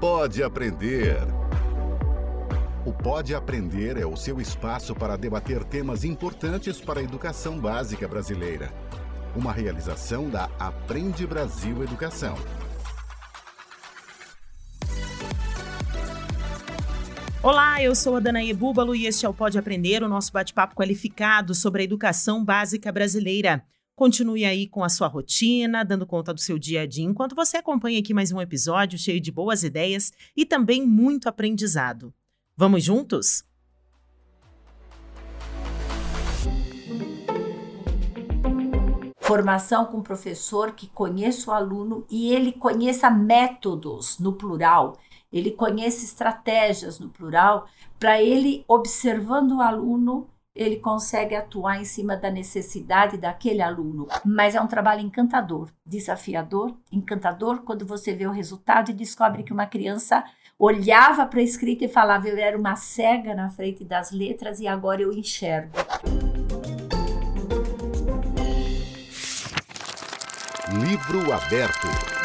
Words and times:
Pode 0.00 0.42
Aprender. 0.42 1.18
O 2.86 2.90
Pode 2.90 3.34
Aprender 3.34 3.98
é 3.98 4.06
o 4.06 4.16
seu 4.16 4.40
espaço 4.40 4.94
para 4.94 5.14
debater 5.14 5.62
temas 5.62 6.04
importantes 6.04 6.80
para 6.80 7.00
a 7.00 7.02
educação 7.02 7.60
básica 7.60 8.08
brasileira. 8.08 8.72
Uma 9.36 9.52
realização 9.52 10.30
da 10.30 10.44
Aprende 10.58 11.26
Brasil 11.26 11.82
Educação. 11.82 12.34
Olá, 17.42 17.82
eu 17.82 17.94
sou 17.94 18.16
a 18.16 18.20
Danae 18.20 18.54
Búbalo 18.54 18.96
e 18.96 19.06
este 19.06 19.26
é 19.26 19.28
o 19.28 19.34
Pode 19.34 19.58
Aprender, 19.58 20.02
o 20.02 20.08
nosso 20.08 20.32
bate-papo 20.32 20.74
qualificado 20.74 21.54
sobre 21.54 21.82
a 21.82 21.84
educação 21.84 22.42
básica 22.42 22.90
brasileira. 22.90 23.62
Continue 24.00 24.46
aí 24.46 24.66
com 24.66 24.82
a 24.82 24.88
sua 24.88 25.08
rotina, 25.08 25.84
dando 25.84 26.06
conta 26.06 26.32
do 26.32 26.40
seu 26.40 26.58
dia 26.58 26.80
a 26.80 26.86
dia, 26.86 27.04
enquanto 27.04 27.36
você 27.36 27.58
acompanha 27.58 27.98
aqui 27.98 28.14
mais 28.14 28.32
um 28.32 28.40
episódio 28.40 28.98
cheio 28.98 29.20
de 29.20 29.30
boas 29.30 29.62
ideias 29.62 30.10
e 30.34 30.46
também 30.46 30.86
muito 30.86 31.28
aprendizado. 31.28 32.10
Vamos 32.56 32.82
juntos? 32.82 33.44
Formação 39.18 39.84
com 39.84 40.00
professor 40.00 40.72
que 40.72 40.86
conheça 40.86 41.50
o 41.50 41.52
aluno 41.52 42.06
e 42.10 42.32
ele 42.32 42.52
conheça 42.52 43.10
métodos 43.10 44.18
no 44.18 44.32
plural, 44.32 44.98
ele 45.30 45.50
conheça 45.50 46.06
estratégias 46.06 46.98
no 46.98 47.10
plural, 47.10 47.68
para 47.98 48.22
ele, 48.22 48.64
observando 48.66 49.56
o 49.56 49.60
aluno, 49.60 50.26
ele 50.60 50.76
consegue 50.76 51.34
atuar 51.34 51.80
em 51.80 51.86
cima 51.86 52.14
da 52.14 52.30
necessidade 52.30 53.16
daquele 53.16 53.62
aluno. 53.62 54.06
Mas 54.22 54.54
é 54.54 54.60
um 54.60 54.66
trabalho 54.66 55.00
encantador, 55.00 55.70
desafiador, 55.86 56.76
encantador 56.92 57.62
quando 57.62 57.86
você 57.86 58.12
vê 58.12 58.26
o 58.26 58.30
resultado 58.30 58.90
e 58.90 58.94
descobre 58.94 59.42
que 59.42 59.54
uma 59.54 59.64
criança 59.64 60.22
olhava 60.58 61.24
para 61.24 61.40
a 61.40 61.42
escrita 61.42 61.86
e 61.86 61.88
falava: 61.88 62.28
Eu 62.28 62.36
era 62.36 62.58
uma 62.58 62.76
cega 62.76 63.34
na 63.34 63.48
frente 63.48 63.82
das 63.86 64.10
letras 64.10 64.60
e 64.60 64.68
agora 64.68 65.00
eu 65.00 65.14
enxergo. 65.14 65.72
Livro 70.78 71.32
aberto. 71.32 72.19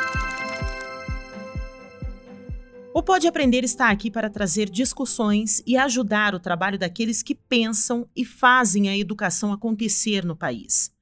O 2.98 3.04
Pode 3.04 3.28
Aprender 3.28 3.66
está 3.66 3.90
aqui 3.90 4.10
para 4.10 4.30
trazer 4.30 4.70
discussões 4.70 5.62
e 5.68 5.76
ajudar 5.76 6.34
o 6.34 6.40
trabalho 6.40 6.80
daqueles 6.80 7.22
que 7.22 7.36
pensam 7.36 8.10
e 8.16 8.24
fazem 8.24 8.88
a 8.88 8.98
educação 8.98 9.52
acontecer 9.52 10.24
no 10.24 10.34
país. 10.34 10.96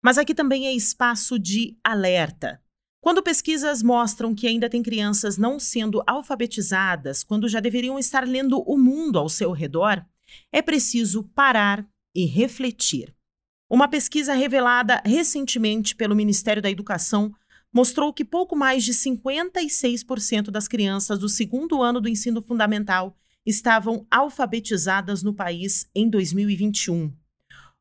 Mas 0.00 0.16
aqui 0.16 0.32
também 0.32 0.68
é 0.68 0.72
espaço 0.72 1.40
de 1.40 1.76
alerta. 1.82 2.62
Quando 3.00 3.20
pesquisas 3.20 3.82
mostram 3.82 4.32
que 4.32 4.46
ainda 4.46 4.70
tem 4.70 4.80
crianças 4.80 5.36
não 5.36 5.58
sendo 5.58 6.00
alfabetizadas 6.06 7.24
quando 7.24 7.48
já 7.48 7.58
deveriam 7.58 7.98
estar 7.98 8.24
lendo 8.24 8.62
o 8.64 8.78
mundo 8.78 9.18
ao 9.18 9.28
seu 9.28 9.50
redor, 9.50 10.06
é 10.52 10.62
preciso 10.62 11.24
parar 11.34 11.84
e 12.14 12.26
refletir. 12.26 13.12
Uma 13.68 13.88
pesquisa 13.88 14.34
revelada 14.34 15.02
recentemente 15.04 15.96
pelo 15.96 16.14
Ministério 16.14 16.62
da 16.62 16.70
Educação 16.70 17.34
mostrou 17.72 18.12
que 18.12 18.24
pouco 18.24 18.56
mais 18.56 18.84
de 18.84 18.92
56% 18.92 20.50
das 20.50 20.66
crianças 20.66 21.18
do 21.18 21.28
segundo 21.28 21.82
ano 21.82 22.00
do 22.00 22.08
ensino 22.08 22.42
fundamental 22.42 23.16
estavam 23.46 24.06
alfabetizadas 24.10 25.22
no 25.22 25.34
país 25.34 25.88
em 25.94 26.08
2021. 26.08 27.12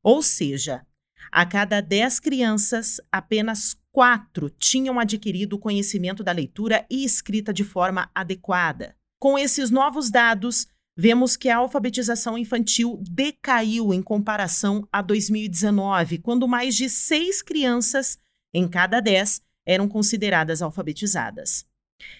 Ou 0.01 0.21
seja, 0.21 0.85
a 1.31 1.45
cada 1.45 1.81
10 1.81 2.19
crianças, 2.19 3.01
apenas 3.11 3.75
4 3.91 4.49
tinham 4.51 4.99
adquirido 4.99 5.53
o 5.53 5.59
conhecimento 5.59 6.23
da 6.23 6.31
leitura 6.31 6.85
e 6.89 7.03
escrita 7.03 7.53
de 7.53 7.63
forma 7.63 8.09
adequada. 8.13 8.95
Com 9.19 9.37
esses 9.37 9.69
novos 9.69 10.09
dados, 10.09 10.67
vemos 10.95 11.35
que 11.35 11.49
a 11.49 11.57
alfabetização 11.57 12.37
infantil 12.37 13.01
decaiu 13.09 13.93
em 13.93 14.01
comparação 14.01 14.87
a 14.91 15.01
2019, 15.01 16.19
quando 16.19 16.47
mais 16.47 16.75
de 16.75 16.89
6 16.89 17.41
crianças 17.41 18.17
em 18.53 18.67
cada 18.67 18.99
10 18.99 19.41
eram 19.69 19.87
consideradas 19.87 20.63
alfabetizadas. 20.63 21.63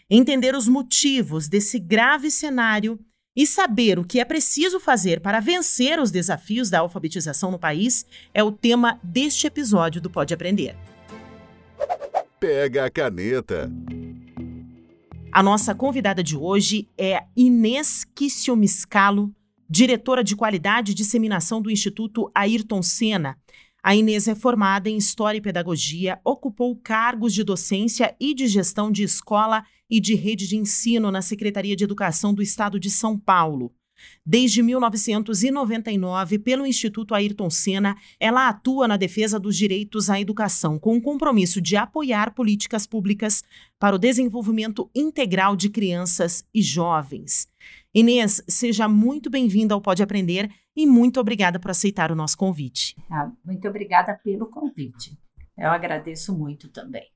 Entender 0.08 0.54
os 0.54 0.68
motivos 0.68 1.48
desse 1.48 1.80
grave 1.80 2.30
cenário 2.30 3.00
e 3.36 3.48
saber 3.48 3.98
o 3.98 4.04
que 4.04 4.20
é 4.20 4.26
preciso 4.26 4.80
fazer 4.80 5.20
para 5.20 5.40
vencer 5.40 6.00
os 6.00 6.12
desafios 6.12 6.70
da 6.70 6.80
alfabetização 6.80 7.50
no 7.50 7.58
país 7.58 8.06
é 8.36 8.44
o 8.44 8.52
tema 8.52 9.00
deste 9.02 9.48
episódio 9.48 10.00
do 10.00 10.12
Pode 10.12 10.32
Aprender. 10.32 10.76
Pega 12.40 12.86
a 12.86 12.90
caneta. 12.92 13.72
A 15.32 15.42
nossa 15.42 15.74
convidada 15.74 16.24
de 16.24 16.38
hoje 16.38 16.88
é 16.96 17.24
Inês 17.36 18.06
Kissiomiscalo, 18.14 19.34
diretora 19.68 20.24
de 20.24 20.36
qualidade 20.36 20.92
e 20.92 20.96
disseminação 20.96 21.62
do 21.62 21.72
Instituto 21.72 22.30
Ayrton 22.36 22.84
Senna, 22.84 23.38
a 23.82 23.96
Inês 23.96 24.28
é 24.28 24.36
formada 24.36 24.90
em 24.90 24.98
História 24.98 25.38
e 25.38 25.42
Pedagogia, 25.42 26.20
ocupou 26.24 26.76
cargos 26.76 27.34
de 27.34 27.44
docência 27.44 28.16
e 28.20 28.34
de 28.34 28.48
gestão 28.48 28.92
de 28.92 29.04
escola 29.04 29.64
e 29.90 30.00
de 30.00 30.16
rede 30.16 30.48
de 30.48 30.58
ensino 30.58 31.10
na 31.12 31.22
Secretaria 31.22 31.76
de 31.76 31.84
Educação 31.84 32.34
do 32.34 32.42
Estado 32.42 32.80
de 32.80 32.90
São 32.90 33.18
Paulo. 33.18 33.74
Desde 34.26 34.62
1999, 34.62 36.40
pelo 36.40 36.66
Instituto 36.66 37.14
Ayrton 37.14 37.50
Senna, 37.50 37.98
ela 38.20 38.48
atua 38.48 38.88
na 38.88 38.98
defesa 38.98 39.40
dos 39.40 39.58
direitos 39.58 40.10
à 40.10 40.20
educação, 40.20 40.78
com 40.78 40.96
o 40.96 41.02
compromisso 41.02 41.62
de 41.62 41.76
apoiar 41.76 42.34
políticas 42.34 42.86
públicas 42.86 43.44
para 43.78 43.96
o 43.96 44.00
desenvolvimento 44.00 44.90
integral 44.96 45.56
de 45.56 45.70
crianças 45.70 46.46
e 46.54 46.62
jovens. 46.62 47.48
Inês, 47.94 48.42
seja 48.48 48.88
muito 48.88 49.30
bem-vinda 49.30 49.74
ao 49.74 49.82
Pode 49.82 50.04
Aprender 50.04 50.50
e 50.76 50.86
muito 50.86 51.20
obrigada 51.20 51.60
por 51.60 51.72
aceitar 51.72 52.12
o 52.12 52.16
nosso 52.16 52.38
convite. 52.38 52.96
Ah, 53.10 53.32
muito 53.46 53.68
obrigada 53.68 54.14
pelo 54.24 54.48
convite. 54.48 55.18
Eu 55.58 55.70
agradeço 55.70 56.38
muito 56.38 56.70
também. 56.70 57.08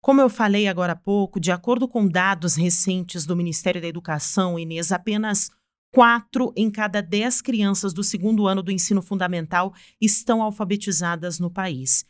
Como 0.00 0.20
eu 0.20 0.28
falei 0.28 0.68
agora 0.68 0.92
há 0.92 0.96
pouco, 0.96 1.40
de 1.40 1.50
acordo 1.50 1.88
com 1.88 2.06
dados 2.06 2.54
recentes 2.54 3.26
do 3.26 3.36
Ministério 3.36 3.80
da 3.80 3.88
Educação, 3.88 4.58
Inês, 4.58 4.92
apenas 4.92 5.50
quatro 5.92 6.52
em 6.56 6.70
cada 6.70 7.00
dez 7.00 7.40
crianças 7.40 7.92
do 7.92 8.04
segundo 8.04 8.46
ano 8.46 8.62
do 8.62 8.70
ensino 8.70 9.00
fundamental 9.00 9.72
estão 10.00 10.42
alfabetizadas 10.42 11.40
no 11.40 11.50
país. 11.50 12.04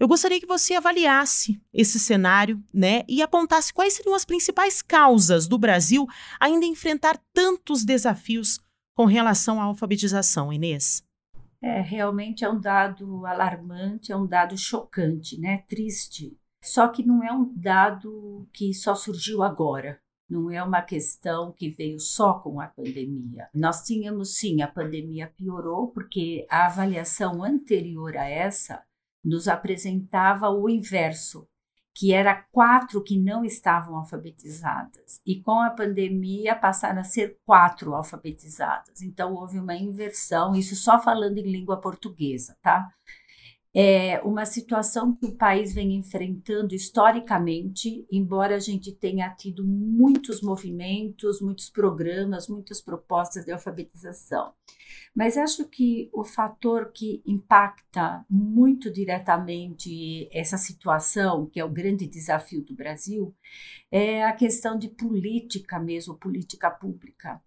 Eu 0.00 0.06
gostaria 0.06 0.40
que 0.40 0.46
você 0.46 0.74
avaliasse 0.74 1.60
esse 1.72 1.98
cenário, 1.98 2.62
né, 2.72 3.02
e 3.08 3.22
apontasse 3.22 3.72
quais 3.72 3.94
seriam 3.94 4.14
as 4.14 4.24
principais 4.24 4.82
causas 4.82 5.48
do 5.48 5.58
Brasil 5.58 6.06
ainda 6.38 6.66
enfrentar 6.66 7.18
tantos 7.32 7.84
desafios 7.84 8.60
com 8.98 9.04
relação 9.04 9.60
à 9.60 9.62
alfabetização, 9.62 10.52
Inês. 10.52 11.04
É, 11.62 11.80
realmente 11.80 12.44
é 12.44 12.50
um 12.50 12.58
dado 12.58 13.24
alarmante, 13.24 14.10
é 14.10 14.16
um 14.16 14.26
dado 14.26 14.58
chocante, 14.58 15.40
né, 15.40 15.58
triste. 15.68 16.36
Só 16.60 16.88
que 16.88 17.06
não 17.06 17.22
é 17.22 17.32
um 17.32 17.48
dado 17.54 18.48
que 18.52 18.74
só 18.74 18.96
surgiu 18.96 19.44
agora. 19.44 20.00
Não 20.28 20.50
é 20.50 20.60
uma 20.64 20.82
questão 20.82 21.52
que 21.52 21.70
veio 21.70 22.00
só 22.00 22.40
com 22.40 22.60
a 22.60 22.66
pandemia. 22.66 23.48
Nós 23.54 23.84
tínhamos 23.84 24.34
sim, 24.34 24.62
a 24.62 24.66
pandemia 24.66 25.32
piorou 25.36 25.92
porque 25.92 26.44
a 26.50 26.66
avaliação 26.66 27.44
anterior 27.44 28.16
a 28.16 28.28
essa 28.28 28.82
nos 29.24 29.46
apresentava 29.46 30.50
o 30.50 30.68
inverso, 30.68 31.46
que 31.98 32.12
era 32.12 32.44
quatro 32.52 33.02
que 33.02 33.18
não 33.18 33.44
estavam 33.44 33.96
alfabetizadas. 33.96 35.20
E 35.26 35.42
com 35.42 35.60
a 35.60 35.68
pandemia 35.68 36.54
passaram 36.54 37.00
a 37.00 37.04
ser 37.04 37.36
quatro 37.44 37.92
alfabetizadas. 37.92 39.02
Então 39.02 39.34
houve 39.34 39.58
uma 39.58 39.74
inversão, 39.74 40.54
isso 40.54 40.76
só 40.76 41.02
falando 41.02 41.38
em 41.38 41.50
língua 41.50 41.80
portuguesa, 41.80 42.56
tá? 42.62 42.88
É 43.74 44.20
uma 44.22 44.46
situação 44.46 45.14
que 45.14 45.26
o 45.26 45.36
país 45.36 45.74
vem 45.74 45.94
enfrentando 45.94 46.74
historicamente, 46.74 48.06
embora 48.10 48.56
a 48.56 48.60
gente 48.60 48.92
tenha 48.92 49.28
tido 49.30 49.64
muitos 49.64 50.40
movimentos, 50.40 51.40
muitos 51.40 51.68
programas, 51.68 52.48
muitas 52.48 52.80
propostas 52.80 53.44
de 53.44 53.52
alfabetização. 53.52 54.52
Mas 55.14 55.36
acho 55.36 55.68
que 55.68 56.08
o 56.12 56.24
fator 56.24 56.90
que 56.92 57.22
impacta 57.26 58.24
muito 58.28 58.90
diretamente 58.90 60.28
essa 60.32 60.56
situação, 60.56 61.46
que 61.46 61.60
é 61.60 61.64
o 61.64 61.70
grande 61.70 62.06
desafio 62.06 62.64
do 62.64 62.74
Brasil, 62.74 63.34
é 63.90 64.24
a 64.24 64.32
questão 64.32 64.78
de 64.78 64.88
política 64.88 65.78
mesmo, 65.78 66.16
política 66.16 66.70
pública. 66.70 67.40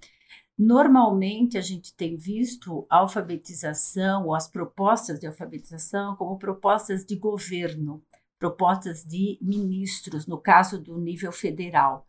Normalmente 0.63 1.57
a 1.57 1.61
gente 1.61 1.91
tem 1.95 2.15
visto 2.15 2.85
a 2.87 2.97
alfabetização 2.97 4.27
ou 4.27 4.35
as 4.35 4.47
propostas 4.47 5.19
de 5.19 5.25
alfabetização 5.25 6.15
como 6.15 6.37
propostas 6.37 7.03
de 7.03 7.15
governo, 7.15 7.99
propostas 8.37 9.03
de 9.03 9.39
ministros, 9.41 10.27
no 10.27 10.37
caso 10.37 10.79
do 10.79 10.99
nível 10.99 11.31
federal, 11.31 12.07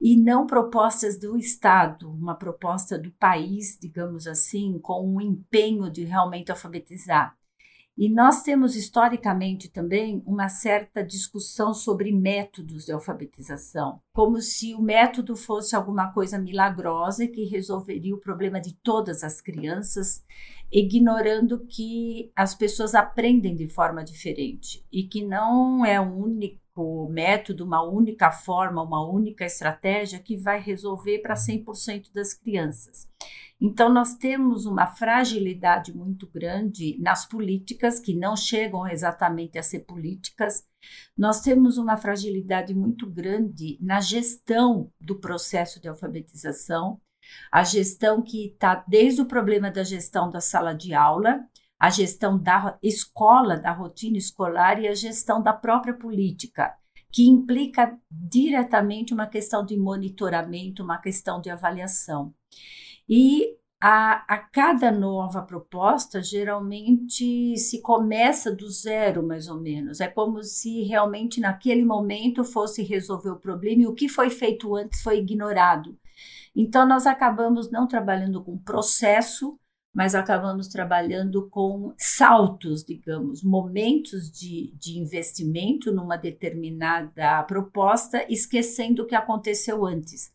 e 0.00 0.16
não 0.16 0.46
propostas 0.46 1.18
do 1.18 1.36
Estado, 1.36 2.08
uma 2.08 2.36
proposta 2.36 2.96
do 2.96 3.10
país, 3.10 3.76
digamos 3.82 4.28
assim, 4.28 4.78
com 4.78 5.04
um 5.04 5.20
empenho 5.20 5.90
de 5.90 6.04
realmente 6.04 6.52
alfabetizar. 6.52 7.36
E 8.00 8.08
nós 8.08 8.42
temos 8.42 8.76
historicamente 8.76 9.68
também 9.68 10.22
uma 10.24 10.48
certa 10.48 11.04
discussão 11.04 11.74
sobre 11.74 12.10
métodos 12.10 12.86
de 12.86 12.92
alfabetização, 12.92 14.00
como 14.10 14.40
se 14.40 14.72
o 14.74 14.80
método 14.80 15.36
fosse 15.36 15.76
alguma 15.76 16.10
coisa 16.10 16.38
milagrosa 16.38 17.28
que 17.28 17.44
resolveria 17.44 18.14
o 18.14 18.20
problema 18.20 18.58
de 18.58 18.72
todas 18.76 19.22
as 19.22 19.42
crianças, 19.42 20.24
ignorando 20.72 21.66
que 21.66 22.32
as 22.34 22.54
pessoas 22.54 22.94
aprendem 22.94 23.54
de 23.54 23.68
forma 23.68 24.02
diferente 24.02 24.82
e 24.90 25.02
que 25.02 25.22
não 25.22 25.84
é 25.84 26.00
um 26.00 26.22
único 26.22 27.06
método, 27.10 27.66
uma 27.66 27.86
única 27.86 28.30
forma, 28.30 28.82
uma 28.82 29.06
única 29.06 29.44
estratégia 29.44 30.18
que 30.18 30.38
vai 30.38 30.58
resolver 30.58 31.18
para 31.18 31.34
100% 31.34 32.14
das 32.14 32.32
crianças. 32.32 33.09
Então, 33.60 33.92
nós 33.92 34.14
temos 34.14 34.64
uma 34.64 34.86
fragilidade 34.86 35.94
muito 35.94 36.26
grande 36.26 36.96
nas 36.98 37.26
políticas, 37.26 38.00
que 38.00 38.14
não 38.14 38.34
chegam 38.34 38.86
exatamente 38.88 39.58
a 39.58 39.62
ser 39.62 39.80
políticas. 39.80 40.64
Nós 41.16 41.42
temos 41.42 41.76
uma 41.76 41.98
fragilidade 41.98 42.74
muito 42.74 43.06
grande 43.06 43.78
na 43.80 44.00
gestão 44.00 44.90
do 44.98 45.20
processo 45.20 45.78
de 45.78 45.88
alfabetização, 45.88 46.98
a 47.52 47.62
gestão 47.62 48.22
que 48.22 48.46
está 48.46 48.82
desde 48.88 49.20
o 49.20 49.26
problema 49.26 49.70
da 49.70 49.84
gestão 49.84 50.30
da 50.30 50.40
sala 50.40 50.72
de 50.72 50.94
aula, 50.94 51.40
a 51.78 51.90
gestão 51.90 52.38
da 52.38 52.78
escola, 52.82 53.58
da 53.58 53.72
rotina 53.72 54.16
escolar 54.16 54.80
e 54.80 54.88
a 54.88 54.94
gestão 54.94 55.42
da 55.42 55.52
própria 55.52 55.94
política, 55.94 56.74
que 57.12 57.28
implica 57.28 57.98
diretamente 58.10 59.12
uma 59.12 59.26
questão 59.26 59.64
de 59.64 59.76
monitoramento, 59.76 60.82
uma 60.82 60.98
questão 60.98 61.40
de 61.40 61.50
avaliação. 61.50 62.34
E 63.10 63.56
a, 63.82 64.24
a, 64.32 64.38
cada 64.38 64.92
nova 64.92 65.42
proposta, 65.42 66.22
geralmente 66.22 67.56
se 67.56 67.80
começa 67.82 68.54
do 68.54 68.70
zero, 68.70 69.26
mais 69.26 69.48
ou 69.48 69.58
menos. 69.58 70.00
É 70.00 70.06
como 70.06 70.44
se 70.44 70.82
realmente 70.82 71.40
naquele 71.40 71.84
momento 71.84 72.44
fosse 72.44 72.84
resolver 72.84 73.30
o 73.30 73.40
problema 73.40 73.82
e 73.82 73.86
o 73.88 73.94
que 73.94 74.08
foi 74.08 74.30
feito 74.30 74.76
antes 74.76 75.02
foi 75.02 75.18
ignorado. 75.18 75.98
Então, 76.54 76.86
nós 76.86 77.04
acabamos 77.04 77.68
não 77.70 77.88
trabalhando 77.88 78.44
com 78.44 78.56
processo, 78.58 79.58
mas 79.92 80.14
acabamos 80.14 80.68
trabalhando 80.68 81.48
com 81.48 81.92
saltos, 81.98 82.84
digamos, 82.84 83.42
momentos 83.42 84.30
de, 84.30 84.72
de 84.78 85.00
investimento 85.00 85.92
numa 85.92 86.16
determinada 86.16 87.42
proposta, 87.42 88.24
esquecendo 88.28 89.02
o 89.02 89.06
que 89.06 89.16
aconteceu 89.16 89.84
antes. 89.84 90.32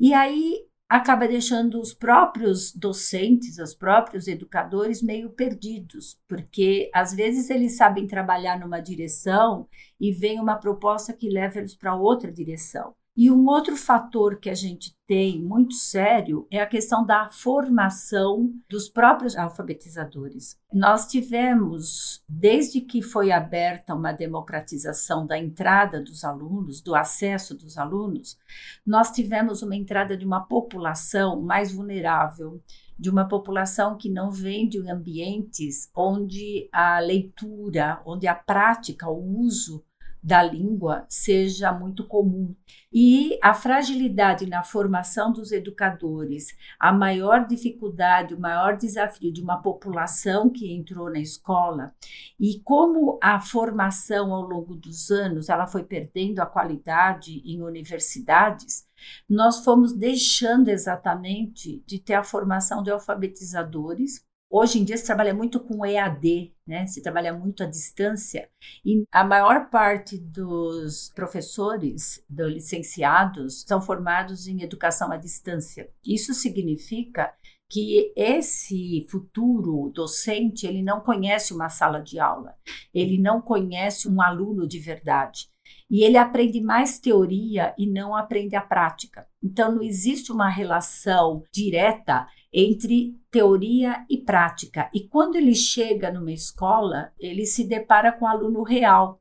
E 0.00 0.12
aí 0.12 0.66
acaba 0.92 1.26
deixando 1.26 1.80
os 1.80 1.94
próprios 1.94 2.70
docentes, 2.70 3.56
os 3.56 3.74
próprios 3.74 4.28
educadores 4.28 5.00
meio 5.00 5.30
perdidos, 5.30 6.20
porque 6.28 6.90
às 6.92 7.14
vezes 7.14 7.48
eles 7.48 7.78
sabem 7.78 8.06
trabalhar 8.06 8.60
numa 8.60 8.78
direção 8.78 9.66
e 9.98 10.12
vem 10.12 10.38
uma 10.38 10.56
proposta 10.56 11.14
que 11.14 11.30
leva 11.30 11.60
eles 11.60 11.74
para 11.74 11.96
outra 11.96 12.30
direção. 12.30 12.94
E 13.14 13.30
um 13.30 13.46
outro 13.46 13.76
fator 13.76 14.40
que 14.40 14.48
a 14.48 14.54
gente 14.54 14.96
tem 15.06 15.38
muito 15.38 15.74
sério 15.74 16.46
é 16.50 16.62
a 16.62 16.66
questão 16.66 17.04
da 17.04 17.28
formação 17.28 18.50
dos 18.66 18.88
próprios 18.88 19.36
alfabetizadores. 19.36 20.58
Nós 20.72 21.06
tivemos, 21.08 22.24
desde 22.26 22.80
que 22.80 23.02
foi 23.02 23.30
aberta 23.30 23.94
uma 23.94 24.12
democratização 24.12 25.26
da 25.26 25.38
entrada 25.38 26.00
dos 26.02 26.24
alunos, 26.24 26.80
do 26.80 26.94
acesso 26.94 27.54
dos 27.54 27.76
alunos, 27.76 28.38
nós 28.86 29.10
tivemos 29.10 29.60
uma 29.60 29.76
entrada 29.76 30.16
de 30.16 30.24
uma 30.24 30.40
população 30.40 31.42
mais 31.42 31.70
vulnerável, 31.70 32.62
de 32.98 33.10
uma 33.10 33.28
população 33.28 33.98
que 33.98 34.08
não 34.08 34.30
vem 34.30 34.66
de 34.66 34.78
ambientes 34.88 35.90
onde 35.94 36.66
a 36.72 36.98
leitura, 36.98 38.00
onde 38.06 38.26
a 38.26 38.34
prática, 38.34 39.10
o 39.10 39.40
uso 39.40 39.84
da 40.22 40.42
língua 40.42 41.04
seja 41.08 41.72
muito 41.72 42.06
comum. 42.06 42.54
E 42.92 43.38
a 43.42 43.52
fragilidade 43.54 44.46
na 44.46 44.62
formação 44.62 45.32
dos 45.32 45.50
educadores, 45.50 46.56
a 46.78 46.92
maior 46.92 47.46
dificuldade, 47.46 48.34
o 48.34 48.40
maior 48.40 48.76
desafio 48.76 49.32
de 49.32 49.42
uma 49.42 49.60
população 49.60 50.48
que 50.48 50.72
entrou 50.72 51.10
na 51.10 51.18
escola 51.18 51.94
e 52.38 52.60
como 52.60 53.18
a 53.22 53.40
formação 53.40 54.32
ao 54.32 54.42
longo 54.42 54.76
dos 54.76 55.10
anos 55.10 55.48
ela 55.48 55.66
foi 55.66 55.82
perdendo 55.82 56.40
a 56.40 56.46
qualidade 56.46 57.42
em 57.44 57.62
universidades, 57.62 58.86
nós 59.28 59.64
fomos 59.64 59.92
deixando 59.92 60.68
exatamente 60.68 61.82
de 61.86 61.98
ter 61.98 62.14
a 62.14 62.22
formação 62.22 62.82
de 62.82 62.90
alfabetizadores 62.90 64.24
Hoje 64.54 64.78
em 64.78 64.84
dia 64.84 64.98
se 64.98 65.06
trabalha 65.06 65.32
muito 65.32 65.58
com 65.58 65.86
EAD, 65.86 66.52
né? 66.66 66.86
Se 66.86 67.00
trabalha 67.00 67.32
muito 67.32 67.62
à 67.62 67.66
distância 67.66 68.50
e 68.84 69.02
a 69.10 69.24
maior 69.24 69.70
parte 69.70 70.18
dos 70.18 71.10
professores, 71.14 72.22
dos 72.28 72.52
licenciados, 72.52 73.64
são 73.66 73.80
formados 73.80 74.46
em 74.46 74.60
educação 74.60 75.10
à 75.10 75.16
distância. 75.16 75.88
Isso 76.04 76.34
significa 76.34 77.32
que 77.66 78.12
esse 78.14 79.06
futuro 79.08 79.90
docente 79.94 80.66
ele 80.66 80.82
não 80.82 81.00
conhece 81.00 81.54
uma 81.54 81.70
sala 81.70 82.02
de 82.02 82.20
aula, 82.20 82.54
ele 82.92 83.16
não 83.16 83.40
conhece 83.40 84.06
um 84.06 84.20
aluno 84.20 84.68
de 84.68 84.78
verdade. 84.78 85.48
E 85.90 86.04
ele 86.04 86.18
aprende 86.18 86.60
mais 86.60 86.98
teoria 86.98 87.74
e 87.78 87.86
não 87.86 88.14
aprende 88.14 88.54
a 88.54 88.60
prática. 88.60 89.26
Então, 89.42 89.72
não 89.72 89.82
existe 89.82 90.30
uma 90.30 90.48
relação 90.48 91.42
direta 91.52 92.26
entre 92.52 93.16
teoria 93.30 94.04
e 94.10 94.18
prática. 94.18 94.90
E 94.92 95.08
quando 95.08 95.36
ele 95.36 95.54
chega 95.54 96.12
numa 96.12 96.32
escola, 96.32 97.12
ele 97.18 97.46
se 97.46 97.66
depara 97.66 98.12
com 98.12 98.26
um 98.26 98.28
aluno 98.28 98.62
real. 98.62 99.18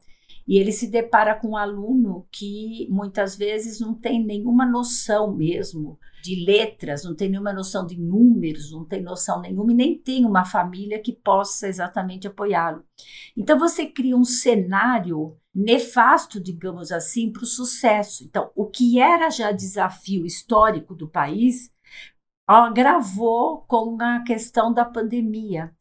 E 0.48 0.58
ele 0.58 0.72
se 0.72 0.88
depara 0.90 1.36
com 1.36 1.50
um 1.50 1.58
aluno 1.58 2.28
que 2.32 2.88
muitas 2.90 3.38
vezes 3.38 3.80
não 3.80 3.94
tem 3.94 4.24
nenhuma 4.26 4.66
noção 4.66 5.34
mesmo 5.34 5.98
de 6.22 6.44
letras, 6.44 7.04
não 7.04 7.16
tem 7.16 7.30
nenhuma 7.30 7.54
noção 7.54 7.86
de 7.86 7.98
números, 7.98 8.72
não 8.72 8.84
tem 8.84 9.02
noção 9.02 9.40
nenhuma 9.40 9.72
e 9.72 9.76
nem 9.76 9.98
tem 9.98 10.26
uma 10.26 10.44
família 10.44 11.00
que 11.00 11.14
possa 11.14 11.68
exatamente 11.68 12.28
apoiá-lo. 12.28 12.84
Então 13.36 13.58
você 13.58 13.86
cria 13.86 14.16
um 14.16 14.24
cenário 14.24 15.38
nefasto, 15.54 16.40
digamos 16.40 16.92
assim, 16.92 17.32
para 17.32 17.44
o 17.44 17.48
sucesso. 17.48 18.24
Então, 18.24 18.52
o 18.56 18.66
que 18.66 19.00
era 19.00 19.30
já 19.30 19.52
desafio 19.52 20.26
histórico 20.26 20.96
do 20.96 21.10
país 21.10 21.71
agravou 22.56 23.62
com 23.68 23.98
a 24.02 24.24
questão 24.24 24.74
da 24.74 24.86
pandemia. 24.86 25.72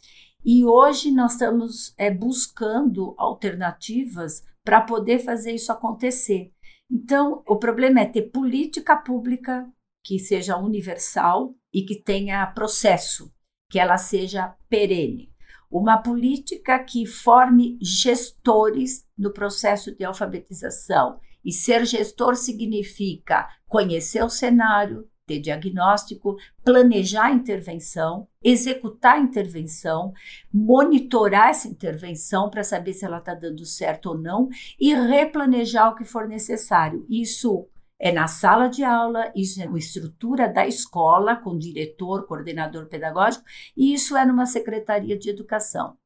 E 0.45 0.65
hoje 0.65 1.11
nós 1.11 1.33
estamos 1.33 1.95
é, 1.99 2.11
buscando 2.11 3.15
alternativas 3.19 4.43
para 4.65 4.81
poder 4.81 5.19
fazer 5.19 5.53
isso 5.53 5.71
acontecer. 5.71 6.53
Então, 6.91 7.43
o 7.47 7.57
problema 7.57 8.01
é 8.01 8.07
ter 8.07 8.31
política 8.31 8.97
pública 8.97 9.71
que 10.03 10.19
seja 10.19 10.57
universal 10.57 11.55
e 11.73 11.83
que 11.83 12.03
tenha 12.03 12.47
processo, 12.49 13.33
que 13.69 13.79
ela 13.79 13.99
seja 13.99 14.55
perene. 14.69 15.31
Uma 15.71 15.99
política 15.99 16.79
que 16.83 17.07
forme 17.07 17.79
gestores 17.81 19.07
no 19.17 19.33
processo 19.33 19.95
de 19.95 20.05
alfabetização. 20.05 21.21
E 21.45 21.53
ser 21.53 21.87
gestor 21.87 22.35
significa 22.35 23.49
conhecer 23.69 24.23
o 24.23 24.29
cenário, 24.29 25.09
ter 25.31 25.39
diagnóstico, 25.39 26.37
planejar 26.65 27.27
a 27.27 27.31
intervenção, 27.31 28.27
executar 28.43 29.15
a 29.15 29.21
intervenção, 29.21 30.13
monitorar 30.53 31.51
essa 31.51 31.69
intervenção 31.69 32.51
para 32.51 32.65
saber 32.65 32.93
se 32.95 33.05
ela 33.05 33.19
está 33.19 33.33
dando 33.33 33.65
certo 33.65 34.07
ou 34.07 34.19
não 34.19 34.49
e 34.79 34.93
replanejar 34.93 35.93
o 35.93 35.95
que 35.95 36.05
for 36.05 36.27
necessário. 36.27 37.07
Isso 37.09 37.69
é 37.97 38.11
na 38.11 38.27
sala 38.27 38.67
de 38.67 38.83
aula, 38.83 39.31
isso 39.37 39.63
é 39.63 39.69
na 39.69 39.79
estrutura 39.79 40.49
da 40.49 40.67
escola, 40.67 41.37
com 41.37 41.57
diretor, 41.57 42.27
coordenador 42.27 42.87
pedagógico, 42.87 43.45
e 43.77 43.95
isso 43.95 44.17
é 44.17 44.25
numa 44.25 44.47
secretaria 44.47 45.17
de 45.17 45.31
educação. 45.31 45.97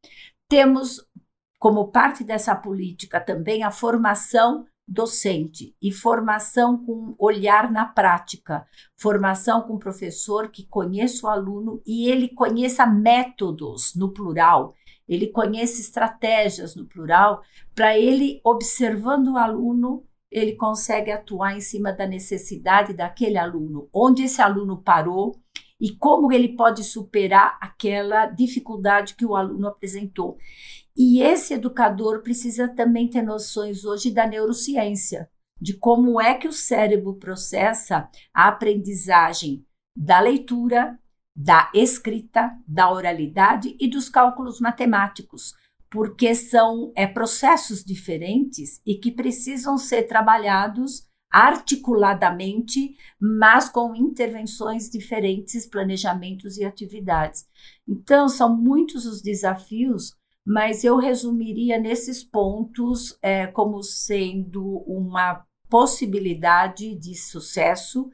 Temos 0.50 1.02
como 1.58 1.90
parte 1.90 2.22
dessa 2.22 2.54
política 2.54 3.18
também 3.18 3.62
a 3.62 3.70
formação 3.70 4.66
docente 4.86 5.74
e 5.80 5.90
formação 5.90 6.76
com 6.84 7.14
olhar 7.18 7.70
na 7.70 7.86
prática, 7.86 8.66
formação 8.96 9.62
com 9.62 9.78
professor 9.78 10.50
que 10.50 10.66
conheça 10.66 11.26
o 11.26 11.30
aluno 11.30 11.82
e 11.86 12.10
ele 12.10 12.28
conheça 12.28 12.86
métodos 12.86 13.94
no 13.94 14.12
plural, 14.12 14.74
ele 15.08 15.28
conheça 15.28 15.80
estratégias 15.80 16.76
no 16.76 16.86
plural, 16.86 17.42
para 17.74 17.98
ele 17.98 18.40
observando 18.44 19.28
o 19.28 19.38
aluno, 19.38 20.04
ele 20.30 20.54
consegue 20.54 21.10
atuar 21.10 21.56
em 21.56 21.60
cima 21.60 21.92
da 21.92 22.06
necessidade 22.06 22.92
daquele 22.92 23.38
aluno, 23.38 23.88
onde 23.92 24.24
esse 24.24 24.42
aluno 24.42 24.82
parou 24.82 25.38
e 25.80 25.94
como 25.96 26.32
ele 26.32 26.56
pode 26.56 26.82
superar 26.82 27.58
aquela 27.60 28.26
dificuldade 28.26 29.14
que 29.14 29.24
o 29.26 29.36
aluno 29.36 29.68
apresentou. 29.68 30.36
E 30.96 31.20
esse 31.20 31.54
educador 31.54 32.22
precisa 32.22 32.68
também 32.68 33.08
ter 33.08 33.22
noções 33.22 33.84
hoje 33.84 34.10
da 34.12 34.26
neurociência, 34.26 35.28
de 35.60 35.76
como 35.76 36.20
é 36.20 36.34
que 36.34 36.46
o 36.46 36.52
cérebro 36.52 37.14
processa 37.14 38.08
a 38.32 38.48
aprendizagem 38.48 39.64
da 39.96 40.20
leitura, 40.20 40.98
da 41.36 41.70
escrita, 41.74 42.56
da 42.66 42.92
oralidade 42.92 43.76
e 43.80 43.88
dos 43.88 44.08
cálculos 44.08 44.60
matemáticos. 44.60 45.54
porque 45.90 46.34
são 46.34 46.92
é, 46.96 47.06
processos 47.06 47.84
diferentes 47.84 48.80
e 48.84 48.96
que 48.96 49.12
precisam 49.12 49.78
ser 49.78 50.08
trabalhados 50.08 51.06
articuladamente, 51.30 52.96
mas 53.20 53.68
com 53.68 53.94
intervenções 53.94 54.90
diferentes, 54.90 55.66
planejamentos 55.66 56.58
e 56.58 56.64
atividades. 56.64 57.46
Então, 57.86 58.28
são 58.28 58.56
muitos 58.56 59.06
os 59.06 59.22
desafios, 59.22 60.16
mas 60.44 60.84
eu 60.84 60.96
resumiria 60.96 61.78
nesses 61.78 62.22
pontos 62.22 63.16
é, 63.22 63.46
como 63.46 63.82
sendo 63.82 64.78
uma 64.86 65.44
possibilidade 65.70 66.94
de 66.94 67.14
sucesso. 67.14 68.10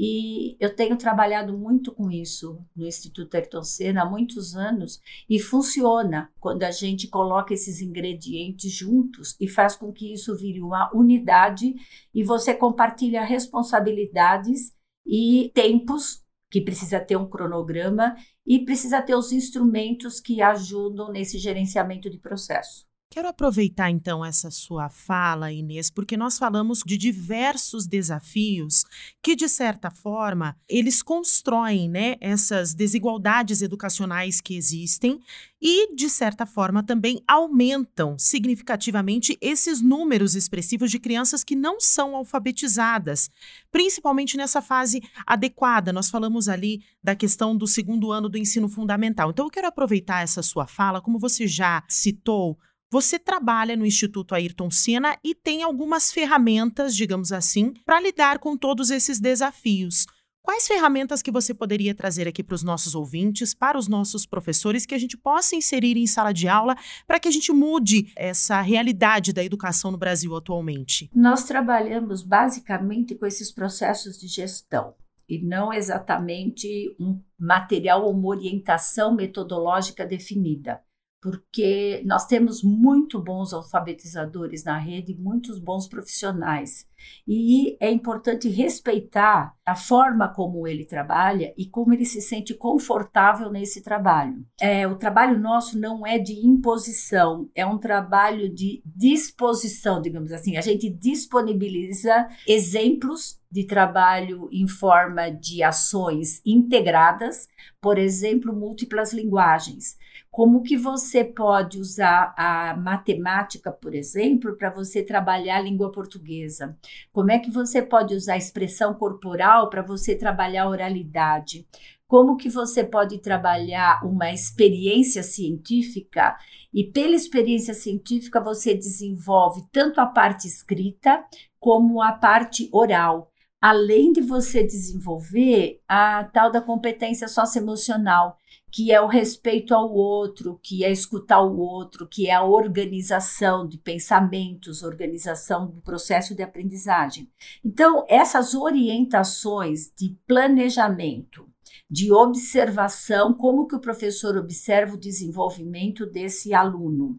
E 0.00 0.56
eu 0.60 0.74
tenho 0.76 0.96
trabalhado 0.96 1.56
muito 1.56 1.92
com 1.92 2.08
isso 2.08 2.64
no 2.74 2.86
Instituto 2.86 3.34
Ayrton 3.34 3.64
Senna 3.64 4.02
há 4.02 4.08
muitos 4.08 4.54
anos 4.54 5.00
e 5.28 5.40
funciona 5.40 6.30
quando 6.38 6.62
a 6.62 6.70
gente 6.70 7.08
coloca 7.08 7.52
esses 7.52 7.80
ingredientes 7.80 8.72
juntos 8.72 9.36
e 9.40 9.48
faz 9.48 9.74
com 9.74 9.92
que 9.92 10.12
isso 10.12 10.36
vire 10.36 10.60
uma 10.60 10.88
unidade 10.94 11.74
e 12.14 12.22
você 12.22 12.54
compartilha 12.54 13.24
responsabilidades 13.24 14.72
e 15.04 15.50
tempos 15.52 16.22
que 16.50 16.60
precisa 16.60 16.98
ter 16.98 17.16
um 17.16 17.28
cronograma 17.28 18.14
e 18.46 18.64
precisa 18.64 19.02
ter 19.02 19.14
os 19.14 19.32
instrumentos 19.32 20.20
que 20.20 20.40
ajudam 20.40 21.12
nesse 21.12 21.38
gerenciamento 21.38 22.08
de 22.08 22.18
processo. 22.18 22.87
Quero 23.10 23.26
aproveitar 23.26 23.90
então 23.90 24.22
essa 24.22 24.50
sua 24.50 24.90
fala, 24.90 25.50
Inês, 25.50 25.88
porque 25.88 26.14
nós 26.14 26.38
falamos 26.38 26.82
de 26.84 26.98
diversos 26.98 27.86
desafios 27.86 28.84
que, 29.22 29.34
de 29.34 29.48
certa 29.48 29.90
forma, 29.90 30.54
eles 30.68 31.02
constroem 31.02 31.88
né, 31.88 32.16
essas 32.20 32.74
desigualdades 32.74 33.62
educacionais 33.62 34.42
que 34.42 34.54
existem 34.54 35.18
e, 35.60 35.94
de 35.94 36.10
certa 36.10 36.44
forma, 36.44 36.82
também 36.82 37.22
aumentam 37.26 38.18
significativamente 38.18 39.38
esses 39.40 39.80
números 39.80 40.34
expressivos 40.34 40.90
de 40.90 40.98
crianças 40.98 41.42
que 41.42 41.56
não 41.56 41.80
são 41.80 42.14
alfabetizadas, 42.14 43.30
principalmente 43.72 44.36
nessa 44.36 44.60
fase 44.60 45.02
adequada. 45.26 45.94
Nós 45.94 46.10
falamos 46.10 46.46
ali 46.46 46.82
da 47.02 47.16
questão 47.16 47.56
do 47.56 47.66
segundo 47.66 48.12
ano 48.12 48.28
do 48.28 48.36
ensino 48.36 48.68
fundamental. 48.68 49.30
Então, 49.30 49.46
eu 49.46 49.50
quero 49.50 49.66
aproveitar 49.66 50.22
essa 50.22 50.42
sua 50.42 50.66
fala, 50.66 51.00
como 51.00 51.18
você 51.18 51.46
já 51.46 51.82
citou 51.88 52.58
você 52.90 53.18
trabalha 53.18 53.76
no 53.76 53.84
Instituto 53.84 54.34
Ayrton 54.34 54.70
Senna 54.70 55.16
e 55.22 55.34
tem 55.34 55.62
algumas 55.62 56.10
ferramentas, 56.10 56.96
digamos 56.96 57.32
assim, 57.32 57.74
para 57.84 58.00
lidar 58.00 58.38
com 58.38 58.56
todos 58.56 58.90
esses 58.90 59.20
desafios. 59.20 60.06
Quais 60.42 60.66
ferramentas 60.66 61.20
que 61.20 61.30
você 61.30 61.52
poderia 61.52 61.94
trazer 61.94 62.26
aqui 62.26 62.42
para 62.42 62.54
os 62.54 62.62
nossos 62.62 62.94
ouvintes, 62.94 63.52
para 63.52 63.76
os 63.76 63.86
nossos 63.86 64.24
professores, 64.24 64.86
que 64.86 64.94
a 64.94 64.98
gente 64.98 65.14
possa 65.14 65.54
inserir 65.54 65.98
em 65.98 66.06
sala 66.06 66.32
de 66.32 66.48
aula 66.48 66.74
para 67.06 67.20
que 67.20 67.28
a 67.28 67.30
gente 67.30 67.52
mude 67.52 68.10
essa 68.16 68.62
realidade 68.62 69.34
da 69.34 69.44
educação 69.44 69.90
no 69.90 69.98
Brasil 69.98 70.34
atualmente? 70.34 71.10
Nós 71.14 71.44
trabalhamos 71.44 72.22
basicamente 72.22 73.14
com 73.14 73.26
esses 73.26 73.52
processos 73.52 74.18
de 74.18 74.26
gestão 74.26 74.94
e 75.28 75.38
não 75.44 75.70
exatamente 75.70 76.96
um 76.98 77.20
material 77.38 78.06
ou 78.06 78.12
uma 78.12 78.28
orientação 78.28 79.14
metodológica 79.14 80.06
definida 80.06 80.80
porque 81.20 82.02
nós 82.06 82.26
temos 82.26 82.62
muito 82.62 83.22
bons 83.22 83.52
alfabetizadores 83.52 84.64
na 84.64 84.78
rede, 84.78 85.14
muitos 85.14 85.58
bons 85.58 85.88
profissionais. 85.88 86.87
E 87.26 87.76
é 87.80 87.90
importante 87.90 88.48
respeitar 88.48 89.54
a 89.64 89.74
forma 89.74 90.28
como 90.28 90.66
ele 90.66 90.84
trabalha 90.84 91.52
e 91.56 91.66
como 91.66 91.92
ele 91.92 92.04
se 92.04 92.20
sente 92.20 92.54
confortável 92.54 93.50
nesse 93.50 93.82
trabalho. 93.82 94.46
É, 94.60 94.86
o 94.86 94.96
trabalho 94.96 95.38
nosso 95.38 95.78
não 95.78 96.06
é 96.06 96.18
de 96.18 96.34
imposição, 96.34 97.48
é 97.54 97.66
um 97.66 97.78
trabalho 97.78 98.48
de 98.52 98.82
disposição, 98.84 100.00
digamos 100.00 100.32
assim. 100.32 100.56
A 100.56 100.62
gente 100.62 100.88
disponibiliza 100.88 102.28
exemplos 102.46 103.38
de 103.50 103.64
trabalho 103.64 104.48
em 104.52 104.66
forma 104.68 105.30
de 105.30 105.62
ações 105.62 106.40
integradas, 106.44 107.48
por 107.80 107.98
exemplo, 107.98 108.54
múltiplas 108.54 109.12
linguagens. 109.12 109.96
Como 110.30 110.62
que 110.62 110.76
você 110.76 111.24
pode 111.24 111.80
usar 111.80 112.34
a 112.36 112.76
matemática, 112.76 113.72
por 113.72 113.94
exemplo, 113.94 114.56
para 114.56 114.70
você 114.70 115.02
trabalhar 115.02 115.56
a 115.56 115.62
língua 115.62 115.90
portuguesa? 115.90 116.76
Como 117.12 117.30
é 117.30 117.38
que 117.38 117.50
você 117.50 117.82
pode 117.82 118.14
usar 118.14 118.36
expressão 118.36 118.94
corporal 118.94 119.70
para 119.70 119.82
você 119.82 120.14
trabalhar 120.14 120.68
oralidade? 120.68 121.66
Como 122.06 122.36
que 122.36 122.48
você 122.48 122.82
pode 122.82 123.18
trabalhar 123.18 124.04
uma 124.04 124.32
experiência 124.32 125.22
científica 125.22 126.36
e 126.72 126.84
pela 126.84 127.14
experiência 127.14 127.74
científica 127.74 128.40
você 128.40 128.74
desenvolve 128.74 129.62
tanto 129.70 130.00
a 130.00 130.06
parte 130.06 130.46
escrita 130.46 131.22
como 131.60 132.00
a 132.00 132.12
parte 132.12 132.68
oral 132.72 133.30
além 133.60 134.12
de 134.12 134.20
você 134.20 134.62
desenvolver 134.62 135.80
a 135.88 136.24
tal 136.24 136.50
da 136.50 136.60
competência 136.60 137.26
socioemocional, 137.26 138.36
que 138.70 138.92
é 138.92 139.00
o 139.00 139.06
respeito 139.06 139.74
ao 139.74 139.92
outro, 139.92 140.60
que 140.62 140.84
é 140.84 140.90
escutar 140.90 141.40
o 141.40 141.58
outro, 141.58 142.06
que 142.06 142.28
é 142.28 142.34
a 142.34 142.44
organização 142.44 143.66
de 143.66 143.78
pensamentos, 143.78 144.82
organização 144.82 145.66
do 145.66 145.80
processo 145.80 146.34
de 146.34 146.42
aprendizagem. 146.42 147.28
Então, 147.64 148.04
essas 148.08 148.54
orientações 148.54 149.90
de 149.96 150.16
planejamento, 150.26 151.47
de 151.90 152.12
observação, 152.12 153.32
como 153.32 153.66
que 153.66 153.74
o 153.74 153.80
professor 153.80 154.36
observa 154.36 154.94
o 154.94 155.00
desenvolvimento 155.00 156.04
desse 156.04 156.52
aluno. 156.52 157.18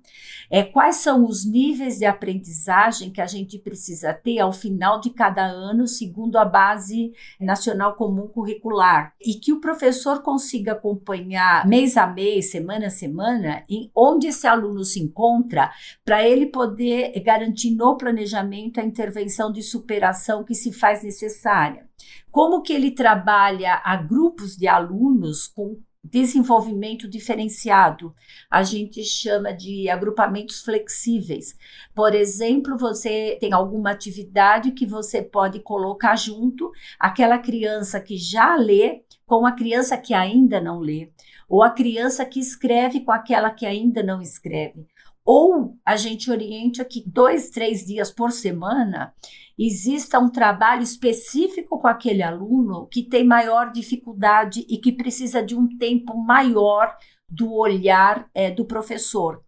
É, 0.50 0.64
quais 0.64 0.98
são 0.98 1.26
os 1.26 1.44
níveis 1.44 1.98
de 1.98 2.06
aprendizagem 2.06 3.12
que 3.12 3.22
a 3.22 3.26
gente 3.26 3.58
precisa 3.58 4.14
ter 4.14 4.40
ao 4.40 4.54
final 4.54 5.00
de 5.00 5.10
cada 5.10 5.44
ano, 5.44 5.88
segundo 5.88 6.38
a 6.38 6.46
base 6.46 7.12
nacional 7.40 7.96
comum 7.96 8.28
curricular, 8.28 9.14
e 9.20 9.34
que 9.34 9.52
o 9.52 9.60
professor 9.60 10.22
consiga 10.22 10.74
acompanhar 10.74 11.68
mês 11.68 11.98
a 11.98 12.06
mês, 12.06 12.52
semana 12.52 12.88
a 12.88 12.92
semana, 12.92 13.64
em 13.68 13.90
onde 13.96 14.28
esse 14.28 14.46
aluno 14.46 14.84
se 14.84 15.00
encontra, 15.00 15.72
para 16.06 16.28
ele 16.28 16.46
poder 16.46 17.20
garantir 17.24 17.72
no 17.72 17.98
planejamento 17.98 18.80
a 18.80 18.86
intervenção 18.86 19.52
de 19.52 19.64
superação 19.64 20.44
que 20.44 20.54
se 20.54 20.72
faz 20.72 21.04
necessária. 21.04 21.89
Como 22.32 22.62
que 22.62 22.74
ele 22.74 22.92
trabalha 22.92 23.82
a 23.84 23.96
grupos 23.96 24.56
de 24.56 24.68
alunos 24.68 25.48
com 25.48 25.78
desenvolvimento 26.04 27.08
diferenciado. 27.08 28.16
A 28.50 28.64
gente 28.64 29.04
chama 29.04 29.52
de 29.52 29.90
agrupamentos 29.90 30.62
flexíveis. 30.62 31.56
Por 31.94 32.16
exemplo, 32.16 32.78
você 32.78 33.38
tem 33.40 33.54
alguma 33.54 33.92
atividade 33.92 34.72
que 34.72 34.86
você 34.86 35.22
pode 35.22 35.60
colocar 35.60 36.16
junto 36.16 36.72
aquela 37.00 37.38
criança 37.38 38.00
que 38.00 38.18
já 38.18 38.56
lê 38.56 39.04
com 39.26 39.46
a 39.46 39.52
criança 39.52 39.98
que 39.98 40.14
ainda 40.14 40.60
não 40.60 40.80
lê, 40.80 41.12
ou 41.48 41.62
a 41.62 41.70
criança 41.70 42.26
que 42.26 42.40
escreve 42.40 43.02
com 43.02 43.12
aquela 43.12 43.52
que 43.52 43.66
ainda 43.66 44.02
não 44.02 44.22
escreve. 44.22 44.88
Ou 45.32 45.78
a 45.86 45.96
gente 45.96 46.32
orienta 46.32 46.84
que 46.84 47.04
dois, 47.06 47.52
três 47.52 47.86
dias 47.86 48.10
por 48.10 48.32
semana 48.32 49.14
exista 49.60 50.18
um 50.18 50.28
trabalho 50.28 50.82
específico 50.82 51.80
com 51.80 51.88
aquele 51.88 52.24
aluno 52.24 52.88
que 52.88 53.04
tem 53.04 53.24
maior 53.24 53.72
dificuldade 53.72 54.66
e 54.68 54.80
que 54.80 54.92
precisa 54.92 55.44
de 55.44 55.56
um 55.56 55.70
tempo 55.78 56.18
maior 56.18 56.98
do 57.30 57.54
olhar 57.54 58.28
é, 58.34 58.50
do 58.50 58.66
professor. 58.66 59.44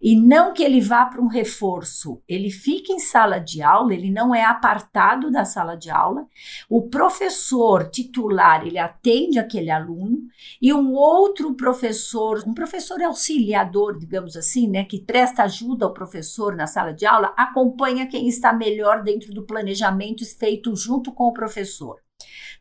E 0.00 0.14
não 0.14 0.52
que 0.52 0.62
ele 0.62 0.80
vá 0.80 1.06
para 1.06 1.20
um 1.20 1.26
reforço, 1.26 2.22
ele 2.28 2.50
fica 2.50 2.92
em 2.92 3.00
sala 3.00 3.38
de 3.38 3.60
aula, 3.62 3.92
ele 3.92 4.10
não 4.10 4.32
é 4.32 4.44
apartado 4.44 5.30
da 5.30 5.44
sala 5.44 5.74
de 5.74 5.90
aula. 5.90 6.24
O 6.68 6.88
professor 6.88 7.90
titular, 7.90 8.64
ele 8.64 8.78
atende 8.78 9.40
aquele 9.40 9.70
aluno 9.70 10.18
e 10.62 10.72
um 10.72 10.92
outro 10.92 11.54
professor, 11.54 12.44
um 12.46 12.54
professor 12.54 13.02
auxiliador, 13.02 13.98
digamos 13.98 14.36
assim, 14.36 14.68
né, 14.68 14.84
que 14.84 15.00
presta 15.00 15.42
ajuda 15.42 15.84
ao 15.84 15.94
professor 15.94 16.54
na 16.54 16.66
sala 16.66 16.92
de 16.92 17.04
aula, 17.04 17.34
acompanha 17.36 18.06
quem 18.06 18.28
está 18.28 18.52
melhor 18.52 19.02
dentro 19.02 19.32
do 19.32 19.44
planejamento 19.44 20.24
feito 20.38 20.74
junto 20.76 21.12
com 21.12 21.24
o 21.24 21.32
professor. 21.32 21.96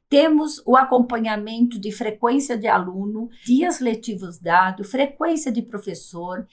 Temos 0.10 0.62
o 0.65 0.77
acompanhamento 0.77 1.77
de 1.77 1.91
frequência 1.91 2.58
de 2.58 2.65
aluno, 2.65 3.29
dias 3.44 3.82
letivos 3.82 4.39
dados, 4.39 4.89
frequência 4.89 5.51
de 5.51 5.62
professor, 5.62 6.48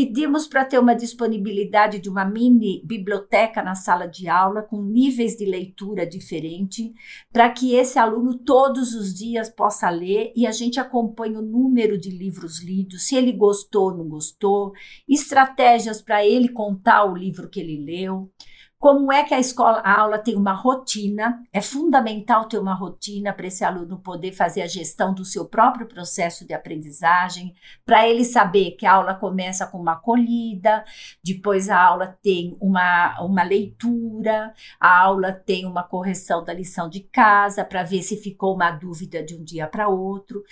Pedimos 0.00 0.46
para 0.46 0.64
ter 0.64 0.78
uma 0.78 0.94
disponibilidade 0.94 1.98
de 1.98 2.08
uma 2.08 2.24
mini 2.24 2.80
biblioteca 2.84 3.64
na 3.64 3.74
sala 3.74 4.06
de 4.06 4.28
aula, 4.28 4.62
com 4.62 4.80
níveis 4.80 5.36
de 5.36 5.44
leitura 5.44 6.06
diferente, 6.06 6.94
para 7.32 7.50
que 7.50 7.74
esse 7.74 7.98
aluno 7.98 8.38
todos 8.38 8.94
os 8.94 9.12
dias 9.12 9.50
possa 9.50 9.90
ler 9.90 10.32
e 10.36 10.46
a 10.46 10.52
gente 10.52 10.78
acompanhe 10.78 11.36
o 11.36 11.42
número 11.42 11.98
de 11.98 12.10
livros 12.10 12.62
lidos, 12.62 13.08
se 13.08 13.16
ele 13.16 13.32
gostou, 13.32 13.92
não 13.92 14.08
gostou, 14.08 14.70
estratégias 15.08 16.00
para 16.00 16.24
ele 16.24 16.48
contar 16.50 17.04
o 17.04 17.16
livro 17.16 17.48
que 17.48 17.58
ele 17.58 17.84
leu. 17.84 18.30
Como 18.78 19.12
é 19.12 19.24
que 19.24 19.34
a 19.34 19.40
escola, 19.40 19.78
a 19.80 20.00
aula 20.00 20.18
tem 20.18 20.36
uma 20.36 20.52
rotina? 20.52 21.42
É 21.52 21.60
fundamental 21.60 22.46
ter 22.46 22.58
uma 22.58 22.74
rotina 22.74 23.32
para 23.32 23.48
esse 23.48 23.64
aluno 23.64 23.98
poder 23.98 24.32
fazer 24.32 24.62
a 24.62 24.68
gestão 24.68 25.12
do 25.12 25.24
seu 25.24 25.46
próprio 25.46 25.86
processo 25.86 26.46
de 26.46 26.54
aprendizagem, 26.54 27.54
para 27.84 28.08
ele 28.08 28.24
saber 28.24 28.72
que 28.72 28.86
a 28.86 28.92
aula 28.92 29.14
começa 29.14 29.66
com 29.66 29.78
uma 29.78 29.94
acolhida, 29.94 30.84
depois 31.24 31.68
a 31.68 31.80
aula 31.80 32.16
tem 32.22 32.56
uma, 32.60 33.20
uma 33.20 33.42
leitura, 33.42 34.54
a 34.78 34.98
aula 34.98 35.32
tem 35.32 35.66
uma 35.66 35.82
correção 35.82 36.44
da 36.44 36.52
lição 36.52 36.88
de 36.88 37.00
casa, 37.00 37.64
para 37.64 37.82
ver 37.82 38.02
se 38.02 38.16
ficou 38.16 38.54
uma 38.54 38.70
dúvida 38.70 39.24
de 39.24 39.34
um 39.34 39.42
dia 39.42 39.66
para 39.66 39.88
outro. 39.88 40.44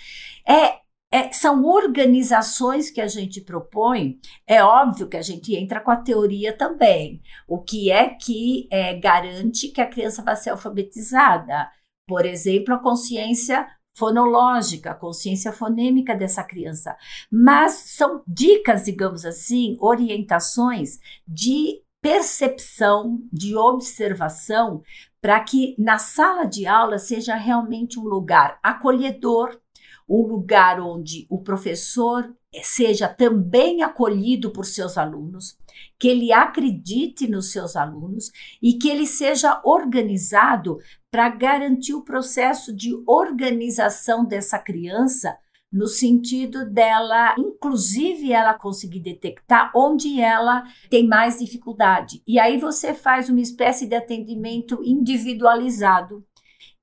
É 0.45 0.86
é, 1.11 1.31
são 1.31 1.63
organizações 1.63 2.89
que 2.89 2.99
a 2.99 3.07
gente 3.07 3.41
propõe. 3.41 4.19
É 4.45 4.63
óbvio 4.63 5.07
que 5.07 5.17
a 5.17 5.21
gente 5.21 5.55
entra 5.55 5.79
com 5.79 5.91
a 5.91 5.95
teoria 5.95 6.55
também. 6.55 7.21
O 7.47 7.61
que 7.61 7.91
é 7.91 8.09
que 8.09 8.67
é, 8.71 8.93
garante 8.99 9.69
que 9.69 9.81
a 9.81 9.87
criança 9.87 10.21
vai 10.21 10.35
ser 10.35 10.49
alfabetizada? 10.49 11.69
Por 12.07 12.25
exemplo, 12.25 12.73
a 12.73 12.79
consciência 12.79 13.67
fonológica, 13.97 14.91
a 14.91 14.95
consciência 14.95 15.51
fonêmica 15.51 16.15
dessa 16.15 16.43
criança. 16.43 16.95
Mas 17.31 17.73
são 17.73 18.21
dicas, 18.27 18.85
digamos 18.85 19.25
assim, 19.25 19.75
orientações 19.79 20.99
de 21.27 21.81
percepção, 22.01 23.19
de 23.33 23.55
observação, 23.55 24.83
para 25.19 25.39
que 25.39 25.75
na 25.79 25.97
sala 25.97 26.45
de 26.45 26.67
aula 26.67 26.99
seja 26.99 27.35
realmente 27.35 27.99
um 27.99 28.03
lugar 28.03 28.59
acolhedor, 28.61 29.59
um 30.07 30.21
lugar 30.21 30.79
onde 30.79 31.27
o 31.29 31.41
professor 31.41 32.33
seja 32.61 33.07
também 33.07 33.83
acolhido 33.83 34.51
por 34.51 34.65
seus 34.65 34.97
alunos, 34.97 35.57
que 35.99 36.07
ele 36.07 36.31
acredite 36.31 37.27
nos 37.27 37.51
seus 37.51 37.75
alunos 37.75 38.31
e 38.61 38.73
que 38.73 38.89
ele 38.89 39.05
seja 39.05 39.61
organizado 39.63 40.77
para 41.11 41.29
garantir 41.29 41.93
o 41.93 42.03
processo 42.03 42.75
de 42.75 42.95
organização 43.05 44.25
dessa 44.25 44.57
criança 44.57 45.37
no 45.71 45.85
sentido 45.85 46.69
dela, 46.69 47.35
inclusive, 47.37 48.31
ela 48.31 48.53
conseguir 48.53 49.01
detectar 49.01 49.71
onde 49.75 50.19
ela 50.19 50.63
tem 50.89 51.05
mais 51.05 51.39
dificuldade. 51.39 52.23
E 52.25 52.39
aí 52.39 52.57
você 52.57 52.93
faz 52.93 53.29
uma 53.29 53.41
espécie 53.41 53.85
de 53.85 53.95
atendimento 53.95 54.79
individualizado, 54.83 56.25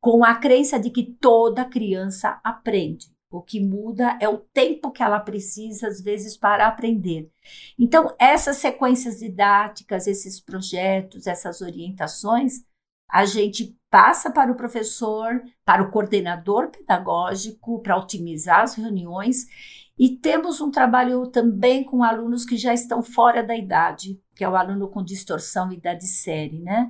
com 0.01 0.23
a 0.23 0.35
crença 0.35 0.79
de 0.79 0.91
que 0.91 1.17
toda 1.19 1.65
criança 1.65 2.39
aprende. 2.45 3.14
O 3.35 3.43
que 3.43 3.59
muda 3.59 4.17
é 4.21 4.29
o 4.29 4.39
tempo 4.39 4.93
que 4.93 5.03
ela 5.03 5.19
precisa, 5.19 5.89
às 5.89 6.01
vezes, 6.01 6.37
para 6.37 6.69
aprender. 6.69 7.29
Então, 7.77 8.15
essas 8.17 8.59
sequências 8.59 9.19
didáticas, 9.19 10.07
esses 10.07 10.41
projetos, 10.41 11.27
essas 11.27 11.61
orientações, 11.61 12.63
a 13.11 13.25
gente 13.25 13.77
passa 13.91 14.31
para 14.31 14.53
o 14.53 14.55
professor, 14.55 15.43
para 15.65 15.83
o 15.83 15.91
coordenador 15.91 16.71
pedagógico, 16.71 17.83
para 17.83 17.97
otimizar 17.97 18.61
as 18.61 18.75
reuniões. 18.75 19.47
E 19.99 20.17
temos 20.17 20.61
um 20.61 20.71
trabalho 20.71 21.27
também 21.27 21.83
com 21.83 22.05
alunos 22.05 22.45
que 22.45 22.57
já 22.57 22.73
estão 22.73 23.03
fora 23.03 23.43
da 23.43 23.57
idade, 23.57 24.17
que 24.37 24.45
é 24.45 24.49
o 24.49 24.55
aluno 24.55 24.89
com 24.89 25.03
distorção 25.03 25.73
idade 25.73 26.07
série, 26.07 26.61
né? 26.61 26.89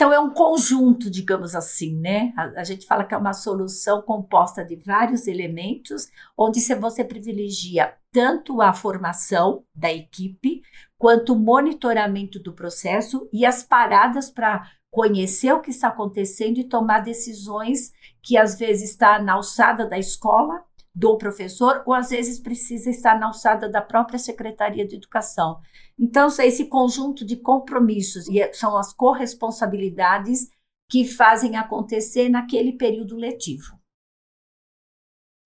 Então, 0.00 0.14
é 0.14 0.18
um 0.18 0.30
conjunto, 0.30 1.10
digamos 1.10 1.54
assim, 1.54 1.94
né? 1.94 2.32
A, 2.34 2.60
a, 2.62 2.64
gente 2.64 2.86
fala 2.86 3.04
que 3.04 3.12
é 3.12 3.18
uma 3.18 3.34
solução 3.34 4.00
composta 4.00 4.64
de 4.64 4.74
vários 4.74 5.26
elementos, 5.26 6.08
onde 6.34 6.58
você 6.76 7.04
privilegia 7.04 7.94
tanto 8.10 8.62
a 8.62 8.72
formação 8.72 9.62
da 9.74 9.92
equipe, 9.92 10.62
quanto 10.96 11.34
o 11.34 11.38
monitoramento 11.38 12.40
do 12.40 12.54
processo 12.54 13.28
e 13.30 13.44
as 13.44 13.62
paradas 13.62 14.30
para 14.30 14.70
conhecer 14.90 15.52
o 15.52 15.60
que 15.60 15.70
está 15.70 15.88
acontecendo 15.88 16.56
e 16.56 16.64
tomar 16.64 17.00
decisões 17.00 17.92
que 18.22 18.38
às 18.38 18.58
vezes 18.58 18.92
está 18.92 19.18
na 19.18 19.34
alçada 19.34 19.86
da 19.86 19.98
escola 19.98 20.64
do 20.94 21.16
professor 21.16 21.82
ou 21.86 21.94
às 21.94 22.10
vezes 22.10 22.38
precisa 22.38 22.90
estar 22.90 23.18
na 23.18 23.26
alçada 23.26 23.68
da 23.68 23.80
própria 23.80 24.18
Secretaria 24.18 24.86
de 24.86 24.96
Educação. 24.96 25.60
Então, 25.98 26.28
esse 26.28 26.66
conjunto 26.66 27.24
de 27.24 27.36
compromissos 27.36 28.28
e 28.28 28.40
é, 28.40 28.52
são 28.52 28.76
as 28.76 28.92
corresponsabilidades 28.92 30.48
que 30.88 31.04
fazem 31.04 31.56
acontecer 31.56 32.28
naquele 32.28 32.72
período 32.72 33.16
letivo. 33.16 33.79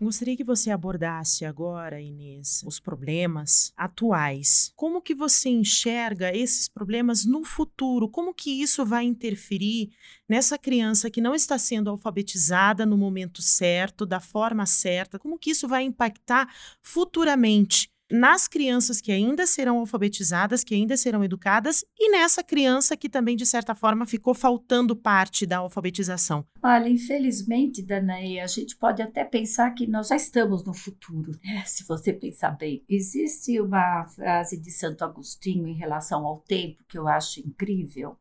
Gostaria 0.00 0.36
que 0.36 0.42
você 0.42 0.72
abordasse 0.72 1.44
agora, 1.44 2.00
Inês, 2.00 2.64
os 2.66 2.80
problemas 2.80 3.72
atuais. 3.76 4.72
Como 4.74 5.00
que 5.00 5.14
você 5.14 5.48
enxerga 5.48 6.36
esses 6.36 6.68
problemas 6.68 7.24
no 7.24 7.44
futuro? 7.44 8.08
Como 8.08 8.34
que 8.34 8.50
isso 8.60 8.84
vai 8.84 9.04
interferir 9.04 9.90
nessa 10.28 10.58
criança 10.58 11.08
que 11.08 11.20
não 11.20 11.32
está 11.32 11.56
sendo 11.58 11.90
alfabetizada 11.90 12.84
no 12.84 12.98
momento 12.98 13.40
certo, 13.40 14.04
da 14.04 14.18
forma 14.18 14.66
certa? 14.66 15.16
Como 15.16 15.38
que 15.38 15.50
isso 15.52 15.68
vai 15.68 15.84
impactar 15.84 16.52
futuramente 16.82 17.88
nas 18.10 18.46
crianças 18.46 19.00
que 19.00 19.10
ainda 19.10 19.46
serão 19.46 19.78
alfabetizadas, 19.78 20.62
que 20.62 20.74
ainda 20.74 20.96
serão 20.96 21.24
educadas, 21.24 21.84
e 21.98 22.10
nessa 22.10 22.42
criança 22.42 22.96
que 22.96 23.08
também, 23.08 23.36
de 23.36 23.46
certa 23.46 23.74
forma, 23.74 24.06
ficou 24.06 24.34
faltando 24.34 24.94
parte 24.94 25.46
da 25.46 25.58
alfabetização? 25.58 26.46
Olha, 26.62 26.88
infelizmente, 26.88 27.82
Danae, 27.82 28.40
a 28.40 28.46
gente 28.46 28.76
pode 28.76 29.02
até 29.02 29.24
pensar 29.24 29.70
que 29.72 29.86
nós 29.86 30.08
já 30.08 30.16
estamos 30.16 30.64
no 30.64 30.74
futuro, 30.74 31.32
né? 31.42 31.62
se 31.66 31.84
você 31.84 32.12
pensar 32.12 32.52
bem. 32.52 32.84
Existe 32.88 33.60
uma 33.60 34.06
frase 34.06 34.60
de 34.60 34.70
Santo 34.70 35.04
Agostinho 35.04 35.66
em 35.66 35.74
relação 35.74 36.26
ao 36.26 36.40
tempo 36.40 36.84
que 36.88 36.98
eu 36.98 37.08
acho 37.08 37.40
incrível. 37.40 38.16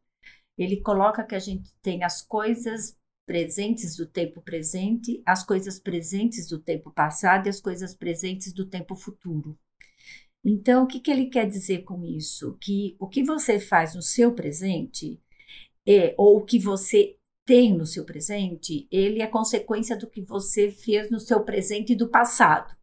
Ele 0.58 0.78
coloca 0.82 1.24
que 1.24 1.36
a 1.36 1.40
gente 1.40 1.74
tem 1.82 2.04
as 2.04 2.22
coisas 2.22 2.96
presentes 3.26 3.96
do 3.96 4.06
tempo 4.06 4.42
presente, 4.42 5.22
as 5.26 5.44
coisas 5.44 5.80
presentes 5.80 6.48
do 6.48 6.60
tempo 6.60 6.92
passado 6.92 7.48
e 7.48 7.50
as 7.50 7.60
coisas 7.60 7.96
presentes 7.96 8.54
do 8.54 8.66
tempo 8.66 8.96
futuro. 8.96 9.58
Então, 10.44 10.84
o 10.84 10.88
que, 10.88 11.00
que 11.00 11.10
ele 11.10 11.28
quer 11.28 11.48
dizer 11.48 11.84
com 11.84 12.04
isso? 12.04 12.58
Que 12.60 12.96
o 13.00 13.08
que 13.08 13.24
você 13.24 13.60
faz 13.60 13.96
no 13.96 14.02
seu 14.02 14.34
presente, 14.34 15.20
é, 15.88 16.14
ou 16.18 16.38
o 16.38 16.46
que 16.46 16.60
você 16.60 17.16
tem 17.46 17.74
no 17.74 17.86
seu 17.86 18.06
presente, 18.06 18.88
ele 18.92 19.22
é 19.22 19.28
consequência 19.28 19.98
do 19.98 20.10
que 20.10 20.22
você 20.22 20.70
fez 20.70 21.10
no 21.10 21.20
seu 21.20 21.44
presente 21.44 21.94
e 21.94 21.96
do 21.96 22.10
passado. 22.10 22.76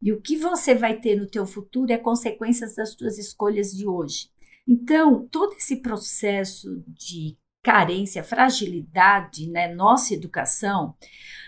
E 0.00 0.12
o 0.12 0.20
que 0.20 0.36
você 0.36 0.74
vai 0.74 1.00
ter 1.00 1.16
no 1.16 1.28
teu 1.28 1.46
futuro 1.46 1.92
é 1.92 1.98
consequência 1.98 2.66
das 2.74 2.92
suas 2.92 3.18
escolhas 3.18 3.72
de 3.72 3.86
hoje. 3.86 4.28
Então, 4.66 5.26
todo 5.28 5.54
esse 5.54 5.76
processo 5.76 6.82
de 6.88 7.36
carência, 7.62 8.24
fragilidade 8.24 9.46
na 9.46 9.68
né, 9.68 9.74
nossa 9.74 10.12
educação, 10.12 10.94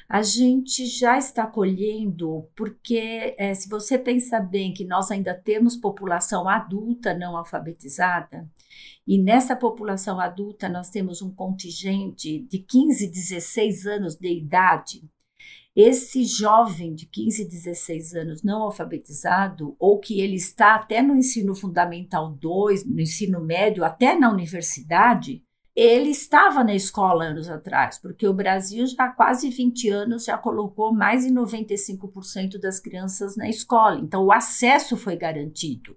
a 0.09 0.23
gente 0.23 0.87
já 0.87 1.19
está 1.19 1.47
colhendo, 1.47 2.49
porque 2.55 3.35
é, 3.39 3.55
se 3.55 3.69
você 3.69 3.99
pensar 3.99 4.41
bem 4.41 4.73
que 4.73 4.85
nós 4.85 5.11
ainda 5.11 5.35
temos 5.35 5.77
população 5.77 6.49
adulta 6.49 7.15
não 7.15 7.37
alfabetizada, 7.37 8.49
e 9.07 9.19
nessa 9.19 9.57
população 9.57 10.21
adulta 10.21 10.69
nós 10.69 10.91
temos 10.91 11.21
um 11.21 11.35
contingente 11.35 12.41
de 12.49 12.59
15, 12.59 13.11
16 13.11 13.87
anos 13.87 14.15
de 14.15 14.29
idade, 14.29 15.03
esse 15.75 16.25
jovem 16.25 16.95
de 16.95 17.07
15, 17.07 17.49
16 17.49 18.15
anos 18.15 18.43
não 18.45 18.63
alfabetizado, 18.63 19.75
ou 19.79 19.99
que 19.99 20.21
ele 20.21 20.37
está 20.37 20.77
até 20.77 21.03
no 21.03 21.17
ensino 21.17 21.55
fundamental 21.55 22.31
2, 22.31 22.87
no 22.87 23.01
ensino 23.01 23.41
médio, 23.41 23.83
até 23.83 24.17
na 24.17 24.31
universidade, 24.31 25.43
ele 25.75 26.11
estava 26.11 26.63
na 26.63 26.75
escola 26.75 27.25
anos 27.25 27.51
atrás, 27.51 27.99
porque 27.99 28.27
o 28.29 28.33
Brasil 28.33 28.87
já 28.87 29.07
há 29.07 29.13
quase 29.13 29.51
20 29.51 29.89
anos 29.91 30.25
já 30.25 30.39
colocou 30.39 30.95
mais 30.95 31.25
de 31.25 31.33
95% 31.33 32.61
das 32.61 32.79
crianças 32.79 33.37
na 33.37 33.49
escola, 33.49 33.99
então 33.99 34.25
o 34.25 34.33
acesso 34.33 34.97
foi 34.97 35.17
garantido. 35.17 35.97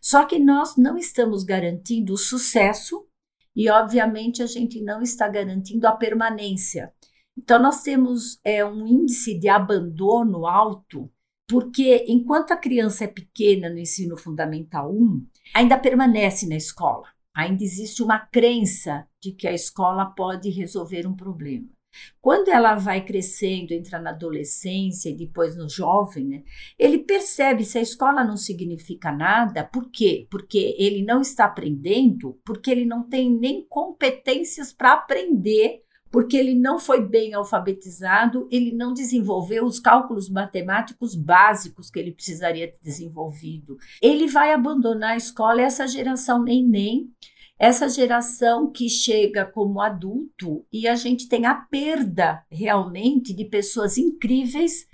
Só 0.00 0.24
que 0.24 0.38
nós 0.38 0.76
não 0.76 0.96
estamos 0.96 1.42
garantindo 1.42 2.12
o 2.12 2.18
sucesso 2.18 3.06
e, 3.56 3.68
obviamente, 3.68 4.42
a 4.42 4.46
gente 4.46 4.80
não 4.82 5.02
está 5.02 5.26
garantindo 5.26 5.86
a 5.86 5.92
permanência. 5.92 6.92
Então, 7.36 7.60
nós 7.60 7.82
temos 7.82 8.38
é, 8.44 8.64
um 8.64 8.86
índice 8.86 9.38
de 9.38 9.48
abandono 9.48 10.46
alto, 10.46 11.10
porque 11.48 12.04
enquanto 12.08 12.52
a 12.52 12.56
criança 12.56 13.04
é 13.04 13.08
pequena 13.08 13.68
no 13.70 13.78
ensino 13.78 14.16
fundamental 14.16 14.92
1, 14.92 15.26
ainda 15.54 15.78
permanece 15.78 16.46
na 16.46 16.56
escola. 16.56 17.08
Ainda 17.38 17.62
existe 17.62 18.02
uma 18.02 18.18
crença 18.18 19.06
de 19.22 19.30
que 19.30 19.46
a 19.46 19.52
escola 19.52 20.06
pode 20.06 20.50
resolver 20.50 21.06
um 21.06 21.14
problema. 21.14 21.68
Quando 22.20 22.48
ela 22.48 22.74
vai 22.74 23.04
crescendo, 23.04 23.70
entra 23.70 24.00
na 24.00 24.10
adolescência 24.10 25.08
e 25.08 25.16
depois 25.16 25.56
no 25.56 25.68
jovem, 25.68 26.24
né, 26.24 26.42
ele 26.76 26.98
percebe 26.98 27.64
se 27.64 27.78
a 27.78 27.80
escola 27.80 28.24
não 28.24 28.36
significa 28.36 29.12
nada, 29.12 29.62
por 29.62 29.88
quê? 29.88 30.26
Porque 30.28 30.74
ele 30.76 31.04
não 31.04 31.20
está 31.20 31.44
aprendendo, 31.44 32.40
porque 32.44 32.72
ele 32.72 32.84
não 32.84 33.08
tem 33.08 33.32
nem 33.32 33.64
competências 33.68 34.72
para 34.72 34.94
aprender, 34.94 35.84
porque 36.10 36.36
ele 36.36 36.54
não 36.54 36.78
foi 36.78 37.06
bem 37.06 37.34
alfabetizado, 37.34 38.48
ele 38.50 38.72
não 38.72 38.92
desenvolveu 38.92 39.64
os 39.64 39.78
cálculos 39.78 40.28
matemáticos 40.28 41.14
básicos 41.14 41.90
que 41.90 41.98
ele 41.98 42.12
precisaria 42.12 42.70
ter 42.70 42.80
desenvolvido. 42.82 43.76
Ele 44.00 44.26
vai 44.26 44.52
abandonar 44.52 45.12
a 45.12 45.16
escola, 45.16 45.62
essa 45.62 45.86
geração 45.86 46.42
nem 46.42 46.66
nem 46.66 47.10
essa 47.58 47.88
geração 47.88 48.70
que 48.70 48.88
chega 48.88 49.44
como 49.44 49.80
adulto 49.80 50.64
e 50.72 50.86
a 50.86 50.94
gente 50.94 51.28
tem 51.28 51.44
a 51.44 51.54
perda 51.54 52.44
realmente 52.48 53.34
de 53.34 53.44
pessoas 53.44 53.98
incríveis 53.98 54.86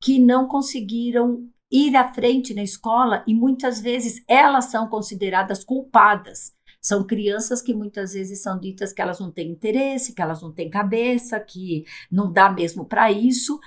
que 0.00 0.18
não 0.18 0.48
conseguiram 0.48 1.48
ir 1.70 1.94
à 1.94 2.12
frente 2.12 2.54
na 2.54 2.62
escola 2.62 3.22
e 3.26 3.34
muitas 3.34 3.80
vezes 3.80 4.22
elas 4.26 4.64
são 4.66 4.88
consideradas 4.88 5.62
culpadas. 5.62 6.52
São 6.80 7.06
crianças 7.06 7.60
que 7.60 7.74
muitas 7.74 8.12
vezes 8.12 8.42
são 8.42 8.58
ditas 8.58 8.92
que 8.92 9.02
elas 9.02 9.18
não 9.18 9.30
têm 9.30 9.50
interesse, 9.50 10.14
que 10.14 10.22
elas 10.22 10.40
não 10.40 10.52
têm 10.52 10.70
cabeça, 10.70 11.38
que 11.40 11.84
não 12.10 12.32
dá 12.32 12.50
mesmo 12.50 12.84
para 12.84 13.10
isso. 13.10 13.58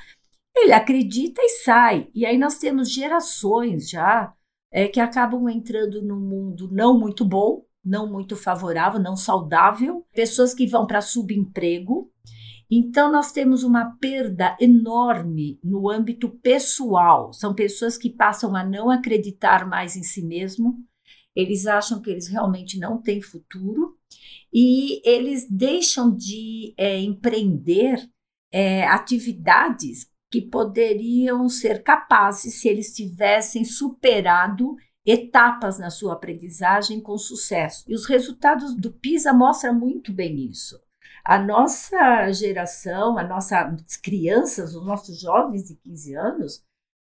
Ele 0.56 0.74
acredita 0.74 1.42
e 1.42 1.50
sai. 1.50 2.10
E 2.14 2.26
aí 2.26 2.38
nós 2.38 2.58
temos 2.58 2.92
gerações 2.92 3.90
já 3.90 4.34
é, 4.72 4.88
que 4.88 5.00
acabam 5.00 5.50
entrando 5.50 6.02
num 6.02 6.20
mundo 6.20 6.70
não 6.72 6.98
muito 6.98 7.26
bom, 7.26 7.66
não 7.84 8.10
muito 8.10 8.36
favorável, 8.36 9.00
não 9.00 9.16
saudável, 9.16 10.06
pessoas 10.14 10.54
que 10.54 10.68
vão 10.68 10.88
para 10.88 11.02
subemprego. 11.02 12.10
Então, 12.70 13.12
nós 13.12 13.34
temos 13.34 13.64
uma 13.64 13.98
perda 14.00 14.56
enorme 14.58 15.60
no 15.62 15.90
âmbito 15.90 16.30
pessoal. 16.30 17.34
São 17.34 17.54
pessoas 17.54 17.98
que 17.98 18.10
passam 18.10 18.56
a 18.56 18.64
não 18.64 18.90
acreditar 18.90 19.68
mais 19.68 19.98
em 19.98 20.04
si 20.04 20.26
mesmo, 20.26 20.78
eles 21.36 21.66
acham 21.66 22.02
que 22.02 22.10
eles 22.10 22.28
realmente 22.28 22.78
não 22.78 23.02
têm 23.02 23.22
futuro 23.22 23.98
e 24.54 25.02
eles 25.08 25.48
deixam 25.50 26.14
de 26.14 26.74
é, 26.78 27.00
empreender 27.00 28.10
é, 28.52 28.86
atividades 28.86 30.10
que 30.30 30.42
poderiam 30.42 31.48
ser 31.50 31.84
capazes 31.84 32.56
se 32.56 32.68
eles 32.68 32.94
tivessem 32.94 33.66
superado 33.66 34.76
etapas 35.06 35.80
na 35.80 35.90
sua 35.90 36.14
aprendizagem 36.14 37.02
com 37.02 37.18
sucesso. 37.18 37.84
E 37.88 37.94
os 37.94 38.06
resultados 38.06 38.76
do 38.76 38.92
PISA 38.92 39.34
mostram 39.34 39.74
muito 39.74 40.14
bem 40.14 40.50
isso. 40.50 40.80
A 41.24 41.38
nossa 41.38 42.32
geração, 42.32 43.18
as 43.18 43.28
nossas 43.28 43.98
crianças, 43.98 44.76
os 44.76 44.86
nossos 44.86 45.20
jovens 45.20 45.66
de 45.66 45.76
15 45.76 46.16
anos, 46.16 46.64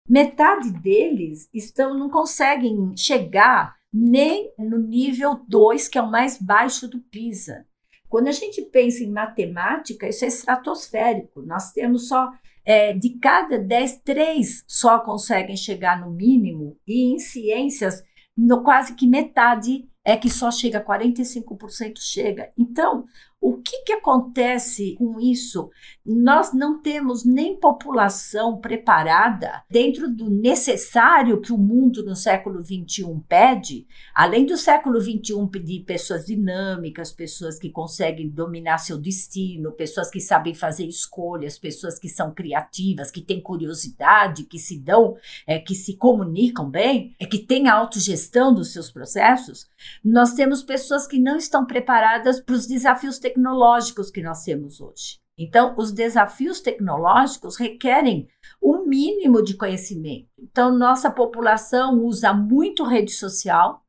metade 0.08 0.70
deles 0.70 1.48
estão 1.52 1.94
não 1.98 2.08
conseguem 2.08 2.96
chegar 2.96 3.76
nem 3.98 4.52
no 4.58 4.78
nível 4.78 5.40
2, 5.48 5.88
que 5.88 5.96
é 5.96 6.02
o 6.02 6.10
mais 6.10 6.38
baixo 6.38 6.86
do 6.86 7.00
PISA. 7.00 7.64
Quando 8.08 8.28
a 8.28 8.32
gente 8.32 8.60
pensa 8.62 9.02
em 9.02 9.10
matemática, 9.10 10.06
isso 10.06 10.24
é 10.24 10.28
estratosférico. 10.28 11.40
Nós 11.42 11.72
temos 11.72 12.08
só 12.08 12.30
é, 12.64 12.92
de 12.92 13.18
cada 13.18 13.58
10, 13.58 14.00
3 14.04 14.64
só 14.66 14.98
conseguem 14.98 15.56
chegar 15.56 15.98
no 15.98 16.10
mínimo, 16.10 16.76
e 16.86 17.14
em 17.14 17.18
ciências, 17.18 18.02
no, 18.36 18.62
quase 18.62 18.94
que 18.94 19.06
metade 19.06 19.88
é 20.04 20.16
que 20.16 20.28
só 20.28 20.50
chega, 20.50 20.84
45% 20.84 21.98
chega. 21.98 22.52
Então, 22.56 23.06
o 23.48 23.58
que, 23.58 23.82
que 23.82 23.92
acontece 23.92 24.96
com 24.98 25.20
isso? 25.20 25.70
Nós 26.04 26.52
não 26.52 26.82
temos 26.82 27.24
nem 27.24 27.54
população 27.54 28.60
preparada 28.60 29.62
dentro 29.70 30.12
do 30.12 30.28
necessário 30.28 31.40
que 31.40 31.52
o 31.52 31.56
mundo 31.58 32.04
no 32.04 32.16
século 32.16 32.60
XXI 32.60 33.04
pede, 33.28 33.86
além 34.12 34.46
do 34.46 34.56
século 34.56 35.00
XXI 35.00 35.46
pedir 35.48 35.84
pessoas 35.84 36.26
dinâmicas, 36.26 37.12
pessoas 37.12 37.56
que 37.56 37.70
conseguem 37.70 38.28
dominar 38.28 38.78
seu 38.78 38.98
destino, 38.98 39.70
pessoas 39.70 40.10
que 40.10 40.20
sabem 40.20 40.52
fazer 40.52 40.86
escolhas, 40.86 41.56
pessoas 41.56 42.00
que 42.00 42.08
são 42.08 42.34
criativas, 42.34 43.12
que 43.12 43.22
têm 43.22 43.40
curiosidade, 43.40 44.42
que 44.42 44.58
se 44.58 44.76
dão, 44.76 45.16
é, 45.46 45.60
que 45.60 45.76
se 45.76 45.96
comunicam 45.96 46.68
bem, 46.68 47.14
é 47.16 47.24
que 47.24 47.38
têm 47.38 47.68
autogestão 47.68 48.52
dos 48.52 48.72
seus 48.72 48.90
processos. 48.90 49.68
Nós 50.04 50.32
temos 50.32 50.64
pessoas 50.64 51.06
que 51.06 51.20
não 51.20 51.36
estão 51.36 51.64
preparadas 51.64 52.40
para 52.40 52.56
os 52.56 52.66
desafios 52.66 53.20
tecnológicos 53.20 53.35
tecnológicos 53.36 54.10
que 54.10 54.22
nós 54.22 54.42
temos 54.42 54.80
hoje. 54.80 55.20
Então, 55.38 55.74
os 55.76 55.92
desafios 55.92 56.60
tecnológicos 56.60 57.56
requerem 57.56 58.26
o 58.60 58.76
um 58.76 58.86
mínimo 58.86 59.42
de 59.42 59.54
conhecimento. 59.54 60.28
Então, 60.38 60.76
nossa 60.76 61.10
população 61.10 62.02
usa 62.02 62.32
muito 62.32 62.82
rede 62.84 63.12
social. 63.12 63.82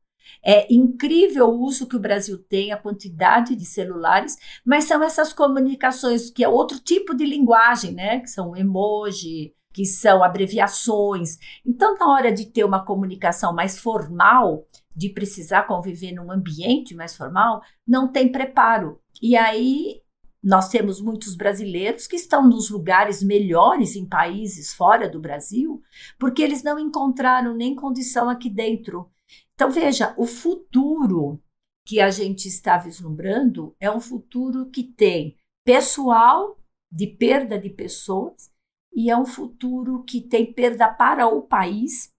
É 0.44 0.72
incrível 0.72 1.48
o 1.48 1.60
uso 1.64 1.86
que 1.86 1.96
o 1.96 2.00
Brasil 2.00 2.36
tem, 2.36 2.70
a 2.70 2.76
quantidade 2.76 3.56
de 3.56 3.64
celulares, 3.64 4.36
mas 4.64 4.84
são 4.84 5.02
essas 5.02 5.32
comunicações 5.32 6.30
que 6.30 6.44
é 6.44 6.48
outro 6.48 6.78
tipo 6.78 7.14
de 7.14 7.24
linguagem, 7.24 7.92
né? 7.92 8.20
Que 8.20 8.28
são 8.28 8.54
emoji, 8.54 9.54
que 9.72 9.86
são 9.86 10.22
abreviações. 10.22 11.38
Então, 11.64 11.96
na 11.96 12.12
hora 12.12 12.30
de 12.30 12.44
ter 12.44 12.64
uma 12.64 12.84
comunicação 12.84 13.54
mais 13.54 13.78
formal, 13.78 14.66
de 14.94 15.08
precisar 15.08 15.62
conviver 15.62 16.12
num 16.12 16.30
ambiente 16.30 16.94
mais 16.94 17.16
formal, 17.16 17.62
não 17.86 18.10
tem 18.10 18.30
preparo. 18.30 19.00
E 19.20 19.36
aí 19.36 20.02
nós 20.42 20.68
temos 20.68 21.00
muitos 21.00 21.34
brasileiros 21.34 22.06
que 22.06 22.16
estão 22.16 22.48
nos 22.48 22.70
lugares 22.70 23.22
melhores 23.22 23.96
em 23.96 24.06
países 24.06 24.72
fora 24.72 25.08
do 25.08 25.20
Brasil, 25.20 25.82
porque 26.18 26.42
eles 26.42 26.62
não 26.62 26.78
encontraram 26.78 27.54
nem 27.54 27.74
condição 27.74 28.30
aqui 28.30 28.48
dentro. 28.48 29.10
Então, 29.54 29.70
veja, 29.70 30.14
o 30.16 30.24
futuro 30.24 31.42
que 31.84 32.00
a 32.00 32.10
gente 32.10 32.46
está 32.46 32.78
vislumbrando 32.78 33.74
é 33.80 33.90
um 33.90 34.00
futuro 34.00 34.70
que 34.70 34.84
tem 34.84 35.36
pessoal 35.64 36.56
de 36.90 37.06
perda 37.06 37.58
de 37.58 37.70
pessoas 37.70 38.50
e 38.92 39.10
é 39.10 39.16
um 39.16 39.26
futuro 39.26 40.04
que 40.04 40.20
tem 40.20 40.52
perda 40.52 40.88
para 40.88 41.26
o 41.26 41.42
país. 41.42 42.12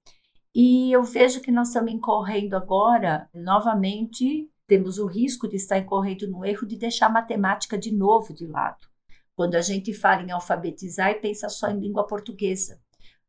E 0.54 0.92
eu 0.92 1.04
vejo 1.04 1.40
que 1.40 1.52
nós 1.52 1.68
estamos 1.68 1.94
incorrendo 1.94 2.56
agora 2.56 3.30
novamente 3.34 4.49
temos 4.70 5.00
o 5.00 5.08
risco 5.08 5.48
de 5.50 5.56
estar 5.56 5.80
incorrendo 5.80 6.30
no 6.30 6.46
erro 6.46 6.68
de 6.68 6.78
deixar 6.78 7.08
a 7.08 7.12
matemática 7.12 7.76
de 7.76 7.92
novo 7.92 8.34
de 8.34 8.46
lado. 8.46 8.88
Quando 9.36 9.56
a 9.56 9.62
gente 9.62 9.92
fala 9.94 10.22
em 10.22 10.32
alfabetizar 10.32 11.10
e 11.10 11.16
pensa 11.16 11.50
só 11.50 11.70
em 11.70 11.80
língua 11.80 12.06
portuguesa. 12.06 12.80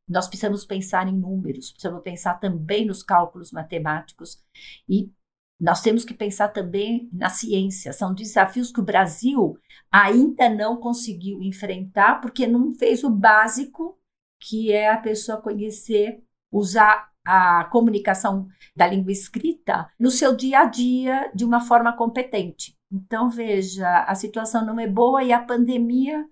Nós 0.06 0.28
precisamos 0.28 0.66
pensar 0.66 1.08
em 1.08 1.16
números, 1.16 1.70
precisamos 1.70 2.02
pensar 2.02 2.34
também 2.34 2.84
nos 2.84 3.02
cálculos 3.02 3.52
matemáticos 3.52 4.42
e 4.88 5.10
nós 5.58 5.80
temos 5.80 6.04
que 6.04 6.12
pensar 6.12 6.48
também 6.48 7.08
na 7.12 7.30
ciência. 7.30 7.92
São 7.92 8.12
desafios 8.12 8.70
que 8.70 8.80
o 8.80 8.84
Brasil 8.84 9.56
ainda 9.90 10.48
não 10.48 10.76
conseguiu 10.76 11.42
enfrentar 11.42 12.20
porque 12.20 12.46
não 12.46 12.74
fez 12.74 13.02
o 13.02 13.10
básico, 13.10 13.98
que 14.38 14.72
é 14.72 14.90
a 14.90 14.98
pessoa 14.98 15.40
conhecer, 15.40 16.22
usar 16.50 17.09
a 17.24 17.64
comunicação 17.64 18.48
da 18.74 18.86
língua 18.86 19.12
escrita 19.12 19.90
no 19.98 20.10
seu 20.10 20.34
dia 20.34 20.60
a 20.60 20.64
dia 20.64 21.30
de 21.34 21.44
uma 21.44 21.60
forma 21.60 21.92
competente. 21.92 22.76
Então, 22.90 23.28
veja, 23.28 24.04
a 24.04 24.14
situação 24.14 24.64
não 24.64 24.80
é 24.80 24.86
boa 24.86 25.22
e 25.22 25.32
a 25.32 25.40
pandemia 25.40 26.26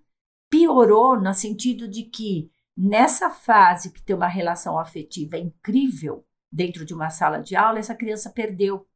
piorou 0.51 1.21
no 1.21 1.33
sentido 1.35 1.87
de 1.87 2.05
que 2.05 2.51
nessa 2.77 3.31
fase 3.31 3.93
que 3.93 4.03
tem 4.03 4.17
uma 4.17 4.27
relação 4.27 4.79
afetiva 4.79 5.37
incrível 5.37 6.25
dentro 6.51 6.85
de 6.85 6.95
uma 6.95 7.11
sala 7.11 7.39
de 7.41 7.55
aula, 7.55 7.79
essa 7.79 7.95
criança 7.95 8.31
perdeu. 8.31 8.87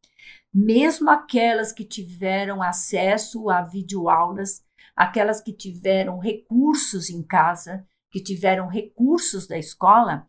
Mesmo 0.52 1.10
aquelas 1.10 1.72
que 1.72 1.84
tiveram 1.84 2.62
acesso 2.62 3.50
a 3.50 3.62
videoaulas, 3.62 4.64
aquelas 4.96 5.40
que 5.40 5.52
tiveram 5.52 6.18
recursos 6.18 7.10
em 7.10 7.22
casa, 7.22 7.86
que 8.10 8.22
tiveram 8.22 8.68
recursos 8.68 9.46
da 9.46 9.58
escola, 9.58 10.26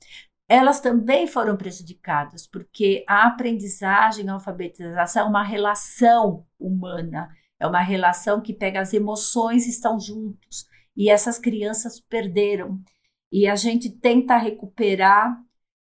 elas 0.54 0.80
também 0.80 1.26
foram 1.26 1.58
prejudicadas, 1.58 2.46
porque 2.46 3.04
a 3.08 3.26
aprendizagem, 3.26 4.30
a 4.30 4.34
alfabetização 4.34 5.26
é 5.26 5.30
uma 5.30 5.44
relação 5.44 6.46
humana, 6.60 7.28
é 7.60 7.66
uma 7.66 7.82
relação 7.82 8.40
que 8.40 8.54
pega 8.54 8.80
as 8.80 8.94
emoções 8.94 9.66
estão 9.68 10.00
juntos, 10.00 10.68
e 10.96 11.10
essas 11.10 11.40
crianças 11.40 12.00
perderam. 12.00 12.80
E 13.32 13.48
a 13.48 13.56
gente 13.56 13.90
tenta 13.90 14.38
recuperar, 14.38 15.36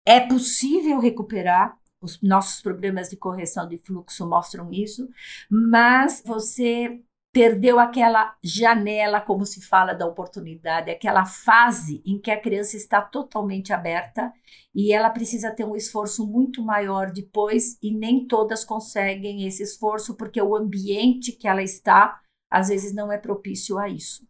é 0.04 0.20
possível 0.20 1.00
recuperar, 1.00 1.74
os 2.00 2.20
nossos 2.22 2.60
programas 2.60 3.08
de 3.08 3.16
correção 3.16 3.66
de 3.66 3.78
fluxo 3.78 4.28
mostram 4.28 4.70
isso, 4.70 5.08
mas 5.50 6.22
você 6.24 7.00
perdeu 7.38 7.78
aquela 7.78 8.36
janela, 8.42 9.20
como 9.20 9.46
se 9.46 9.64
fala, 9.64 9.94
da 9.94 10.04
oportunidade, 10.04 10.90
aquela 10.90 11.24
fase 11.24 12.02
em 12.04 12.20
que 12.20 12.32
a 12.32 12.40
criança 12.40 12.76
está 12.76 13.00
totalmente 13.00 13.72
aberta 13.72 14.32
e 14.74 14.92
ela 14.92 15.08
precisa 15.08 15.52
ter 15.52 15.64
um 15.64 15.76
esforço 15.76 16.26
muito 16.26 16.60
maior 16.60 17.12
depois 17.12 17.78
e 17.80 17.94
nem 17.94 18.26
todas 18.26 18.64
conseguem 18.64 19.46
esse 19.46 19.62
esforço 19.62 20.16
porque 20.16 20.42
o 20.42 20.56
ambiente 20.56 21.30
que 21.30 21.46
ela 21.46 21.62
está 21.62 22.20
às 22.50 22.70
vezes 22.70 22.92
não 22.92 23.12
é 23.12 23.16
propício 23.16 23.78
a 23.78 23.88
isso. 23.88 24.26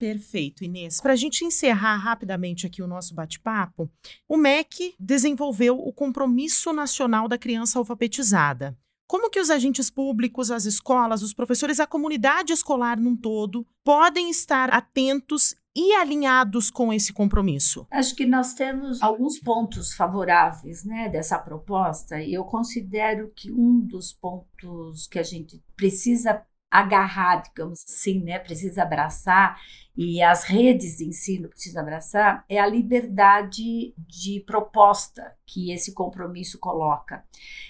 Perfeito, 0.00 0.64
Inês. 0.64 0.98
Para 0.98 1.12
a 1.12 1.16
gente 1.16 1.44
encerrar 1.44 1.96
rapidamente 1.96 2.66
aqui 2.66 2.80
o 2.80 2.86
nosso 2.86 3.14
bate-papo, 3.14 3.90
o 4.26 4.38
MEC 4.38 4.94
desenvolveu 4.98 5.78
o 5.78 5.92
Compromisso 5.92 6.72
Nacional 6.72 7.28
da 7.28 7.36
Criança 7.36 7.78
Alfabetizada. 7.78 8.74
Como 9.06 9.30
que 9.30 9.38
os 9.38 9.50
agentes 9.50 9.90
públicos, 9.90 10.50
as 10.50 10.64
escolas, 10.64 11.22
os 11.22 11.34
professores, 11.34 11.78
a 11.78 11.86
comunidade 11.86 12.52
escolar 12.52 12.98
num 12.98 13.16
todo 13.16 13.66
podem 13.84 14.30
estar 14.30 14.70
atentos 14.70 15.54
e 15.76 15.92
alinhados 15.94 16.70
com 16.70 16.92
esse 16.92 17.12
compromisso? 17.12 17.86
Acho 17.90 18.14
que 18.14 18.24
nós 18.24 18.54
temos 18.54 19.02
alguns 19.02 19.38
pontos 19.38 19.92
favoráveis 19.94 20.84
né, 20.84 21.08
dessa 21.08 21.38
proposta, 21.38 22.20
e 22.20 22.32
eu 22.32 22.44
considero 22.44 23.30
que 23.34 23.52
um 23.52 23.80
dos 23.80 24.12
pontos 24.12 25.06
que 25.08 25.18
a 25.18 25.22
gente 25.22 25.62
precisa 25.76 26.42
agarrar, 26.74 27.36
digamos 27.36 27.84
assim, 27.88 28.20
né, 28.24 28.40
precisa 28.40 28.82
abraçar, 28.82 29.60
e 29.96 30.20
as 30.20 30.42
redes 30.42 30.96
de 30.96 31.04
ensino 31.06 31.48
precisam 31.48 31.80
abraçar, 31.80 32.44
é 32.48 32.58
a 32.58 32.66
liberdade 32.66 33.94
de 33.96 34.40
proposta 34.44 35.36
que 35.46 35.70
esse 35.70 35.94
compromisso 35.94 36.58
coloca. 36.58 37.24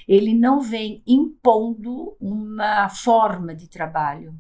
Ele 0.09 0.33
não 0.33 0.63
vem 0.63 1.03
impondo 1.07 2.17
uma 2.19 2.89
forma 2.89 3.55
de 3.55 3.69
trabalho, 3.69 4.35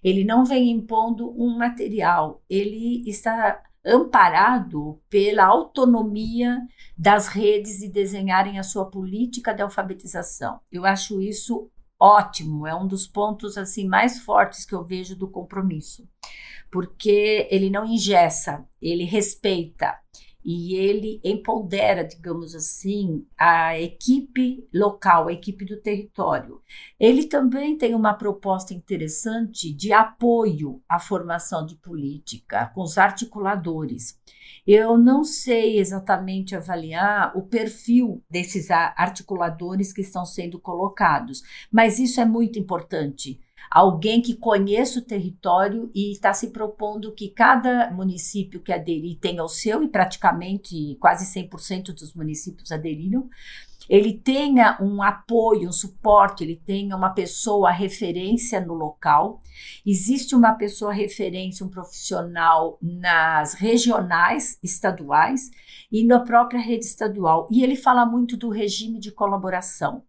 ele 0.00 0.22
não 0.22 0.44
vem 0.44 0.70
impondo 0.70 1.34
um 1.36 1.58
material, 1.58 2.40
ele 2.48 3.02
está 3.08 3.60
amparado 3.84 5.00
pela 5.10 5.44
autonomia 5.44 6.58
das 6.96 7.26
redes 7.26 7.80
de 7.80 7.88
desenharem 7.88 8.60
a 8.60 8.62
sua 8.62 8.88
política 8.88 9.52
de 9.52 9.60
alfabetização. 9.60 10.60
Eu 10.70 10.86
acho 10.86 11.20
isso 11.20 11.68
ótimo, 11.98 12.66
é 12.66 12.74
um 12.74 12.86
dos 12.86 13.06
pontos 13.06 13.56
assim 13.56 13.86
mais 13.86 14.20
fortes 14.20 14.64
que 14.64 14.74
eu 14.74 14.84
vejo 14.84 15.16
do 15.16 15.28
compromisso, 15.28 16.08
porque 16.70 17.48
ele 17.50 17.70
não 17.70 17.84
ingessa, 17.86 18.66
ele 18.80 19.04
respeita 19.04 19.98
e 20.44 20.74
ele 20.76 21.20
empodera, 21.24 22.04
digamos 22.04 22.54
assim, 22.54 23.26
a 23.38 23.80
equipe 23.80 24.68
local, 24.74 25.28
a 25.28 25.32
equipe 25.32 25.64
do 25.64 25.80
território. 25.80 26.60
Ele 27.00 27.26
também 27.26 27.78
tem 27.78 27.94
uma 27.94 28.12
proposta 28.12 28.74
interessante 28.74 29.72
de 29.72 29.92
apoio 29.92 30.82
à 30.88 30.98
formação 30.98 31.64
de 31.64 31.76
política 31.76 32.70
com 32.74 32.82
os 32.82 32.98
articuladores. 32.98 34.20
Eu 34.66 34.98
não 34.98 35.24
sei 35.24 35.78
exatamente 35.78 36.54
avaliar 36.54 37.36
o 37.36 37.42
perfil 37.42 38.22
desses 38.28 38.70
articuladores 38.70 39.92
que 39.92 40.02
estão 40.02 40.26
sendo 40.26 40.58
colocados, 40.58 41.42
mas 41.72 41.98
isso 41.98 42.20
é 42.20 42.24
muito 42.24 42.58
importante 42.58 43.40
alguém 43.70 44.20
que 44.20 44.34
conheça 44.34 44.98
o 44.98 45.02
território 45.02 45.90
e 45.94 46.12
está 46.12 46.32
se 46.32 46.50
propondo 46.50 47.12
que 47.12 47.28
cada 47.28 47.90
município 47.90 48.60
que 48.60 48.72
aderir 48.72 49.18
tenha 49.18 49.42
o 49.42 49.48
seu, 49.48 49.82
e 49.82 49.88
praticamente 49.88 50.96
quase 51.00 51.24
100% 51.26 51.94
dos 51.94 52.14
municípios 52.14 52.70
aderiram, 52.70 53.28
ele 53.88 54.14
tenha 54.14 54.78
um 54.80 55.02
apoio, 55.02 55.68
um 55.68 55.72
suporte, 55.72 56.42
ele 56.42 56.56
tenha 56.56 56.96
uma 56.96 57.10
pessoa 57.10 57.70
referência 57.70 58.60
no 58.60 58.74
local. 58.74 59.40
Existe 59.84 60.34
uma 60.34 60.54
pessoa 60.54 60.92
referência, 60.92 61.66
um 61.66 61.68
profissional 61.68 62.78
nas 62.80 63.54
regionais, 63.54 64.58
estaduais 64.62 65.50
e 65.92 66.04
na 66.04 66.20
própria 66.20 66.60
rede 66.60 66.84
estadual. 66.84 67.46
E 67.50 67.62
ele 67.62 67.76
fala 67.76 68.06
muito 68.06 68.36
do 68.36 68.48
regime 68.48 68.98
de 68.98 69.12
colaboração. 69.12 70.02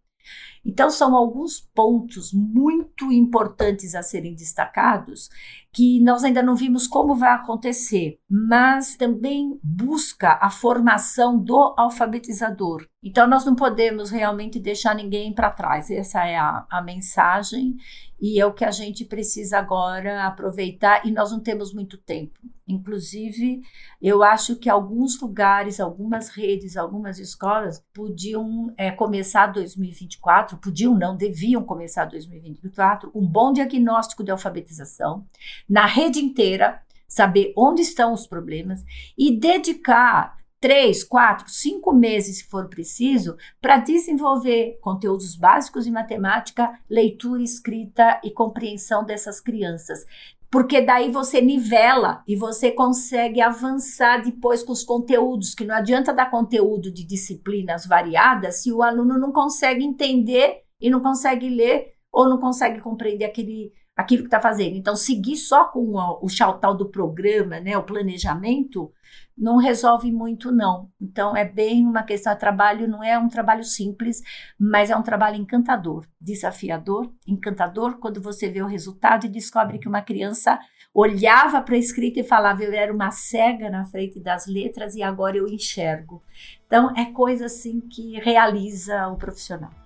Então, 0.64 0.90
são 0.90 1.14
alguns 1.14 1.60
pontos 1.60 2.32
muito 2.32 3.12
importantes 3.12 3.94
a 3.94 4.02
serem 4.02 4.34
destacados 4.34 5.30
que 5.76 6.00
nós 6.00 6.24
ainda 6.24 6.42
não 6.42 6.56
vimos 6.56 6.86
como 6.86 7.14
vai 7.14 7.34
acontecer, 7.34 8.18
mas 8.26 8.96
também 8.96 9.60
busca 9.62 10.38
a 10.40 10.48
formação 10.48 11.38
do 11.38 11.74
alfabetizador. 11.76 12.88
Então, 13.04 13.28
nós 13.28 13.44
não 13.44 13.54
podemos 13.54 14.08
realmente 14.08 14.58
deixar 14.58 14.94
ninguém 14.94 15.34
para 15.34 15.50
trás. 15.50 15.90
Essa 15.90 16.24
é 16.24 16.34
a, 16.34 16.64
a 16.70 16.80
mensagem 16.80 17.76
e 18.18 18.40
é 18.40 18.46
o 18.46 18.54
que 18.54 18.64
a 18.64 18.70
gente 18.70 19.04
precisa 19.04 19.58
agora 19.58 20.26
aproveitar 20.26 21.06
e 21.06 21.10
nós 21.10 21.30
não 21.30 21.40
temos 21.40 21.74
muito 21.74 21.98
tempo. 21.98 22.40
Inclusive, 22.68 23.60
eu 24.02 24.24
acho 24.24 24.56
que 24.56 24.68
alguns 24.68 25.20
lugares, 25.20 25.78
algumas 25.78 26.28
redes, 26.30 26.76
algumas 26.76 27.20
escolas 27.20 27.84
podiam 27.94 28.74
é, 28.76 28.90
começar 28.90 29.46
2024, 29.48 30.58
podiam 30.58 30.98
não, 30.98 31.16
deviam 31.16 31.62
começar 31.62 32.06
2024, 32.06 33.12
um 33.14 33.24
bom 33.24 33.52
diagnóstico 33.52 34.24
de 34.24 34.32
alfabetização 34.32 35.24
na 35.68 35.86
rede 35.86 36.20
inteira, 36.20 36.80
saber 37.08 37.52
onde 37.56 37.82
estão 37.82 38.12
os 38.12 38.26
problemas 38.26 38.84
e 39.16 39.38
dedicar 39.38 40.36
três, 40.60 41.04
quatro, 41.04 41.48
cinco 41.48 41.92
meses, 41.92 42.38
se 42.38 42.44
for 42.44 42.68
preciso, 42.68 43.36
para 43.60 43.78
desenvolver 43.78 44.78
conteúdos 44.80 45.36
básicos 45.36 45.84
de 45.84 45.90
matemática, 45.90 46.78
leitura, 46.88 47.42
escrita 47.42 48.20
e 48.24 48.30
compreensão 48.30 49.04
dessas 49.04 49.40
crianças. 49.40 50.04
Porque 50.50 50.80
daí 50.80 51.10
você 51.10 51.40
nivela 51.40 52.22
e 52.26 52.36
você 52.36 52.70
consegue 52.70 53.40
avançar 53.40 54.22
depois 54.22 54.62
com 54.62 54.72
os 54.72 54.84
conteúdos, 54.84 55.54
que 55.54 55.64
não 55.64 55.74
adianta 55.74 56.14
dar 56.14 56.30
conteúdo 56.30 56.90
de 56.90 57.04
disciplinas 57.04 57.86
variadas 57.86 58.62
se 58.62 58.72
o 58.72 58.82
aluno 58.82 59.18
não 59.18 59.32
consegue 59.32 59.84
entender 59.84 60.62
e 60.80 60.88
não 60.88 61.00
consegue 61.00 61.48
ler 61.48 61.92
ou 62.12 62.28
não 62.28 62.38
consegue 62.38 62.80
compreender 62.80 63.24
aquele 63.24 63.72
aquilo 63.96 64.22
que 64.22 64.26
está 64.26 64.40
fazendo. 64.40 64.76
Então, 64.76 64.94
seguir 64.94 65.36
só 65.36 65.64
com 65.64 65.94
o, 65.94 66.20
o 66.22 66.52
tal 66.60 66.76
do 66.76 66.88
programa, 66.88 67.58
né, 67.58 67.78
o 67.78 67.82
planejamento, 67.82 68.92
não 69.36 69.56
resolve 69.56 70.12
muito, 70.12 70.52
não. 70.52 70.90
Então, 71.00 71.34
é 71.34 71.44
bem 71.44 71.86
uma 71.86 72.02
questão 72.02 72.34
de 72.34 72.40
trabalho, 72.40 72.86
não 72.86 73.02
é 73.02 73.18
um 73.18 73.28
trabalho 73.28 73.64
simples, 73.64 74.22
mas 74.58 74.90
é 74.90 74.96
um 74.96 75.02
trabalho 75.02 75.36
encantador, 75.36 76.06
desafiador, 76.20 77.10
encantador, 77.26 77.98
quando 77.98 78.20
você 78.20 78.50
vê 78.50 78.62
o 78.62 78.66
resultado 78.66 79.24
e 79.24 79.30
descobre 79.30 79.78
que 79.78 79.88
uma 79.88 80.02
criança 80.02 80.58
olhava 80.92 81.60
para 81.60 81.74
a 81.74 81.78
escrita 81.78 82.20
e 82.20 82.24
falava, 82.24 82.62
eu 82.62 82.72
era 82.72 82.92
uma 82.92 83.10
cega 83.10 83.70
na 83.70 83.84
frente 83.84 84.18
das 84.20 84.46
letras 84.46 84.94
e 84.94 85.02
agora 85.02 85.36
eu 85.36 85.46
enxergo. 85.46 86.22
Então, 86.66 86.94
é 86.96 87.06
coisa 87.06 87.46
assim 87.46 87.80
que 87.80 88.18
realiza 88.20 89.08
o 89.08 89.16
profissional. 89.16 89.85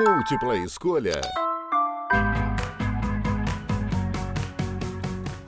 Múltipla 0.00 0.56
escolha. 0.56 1.20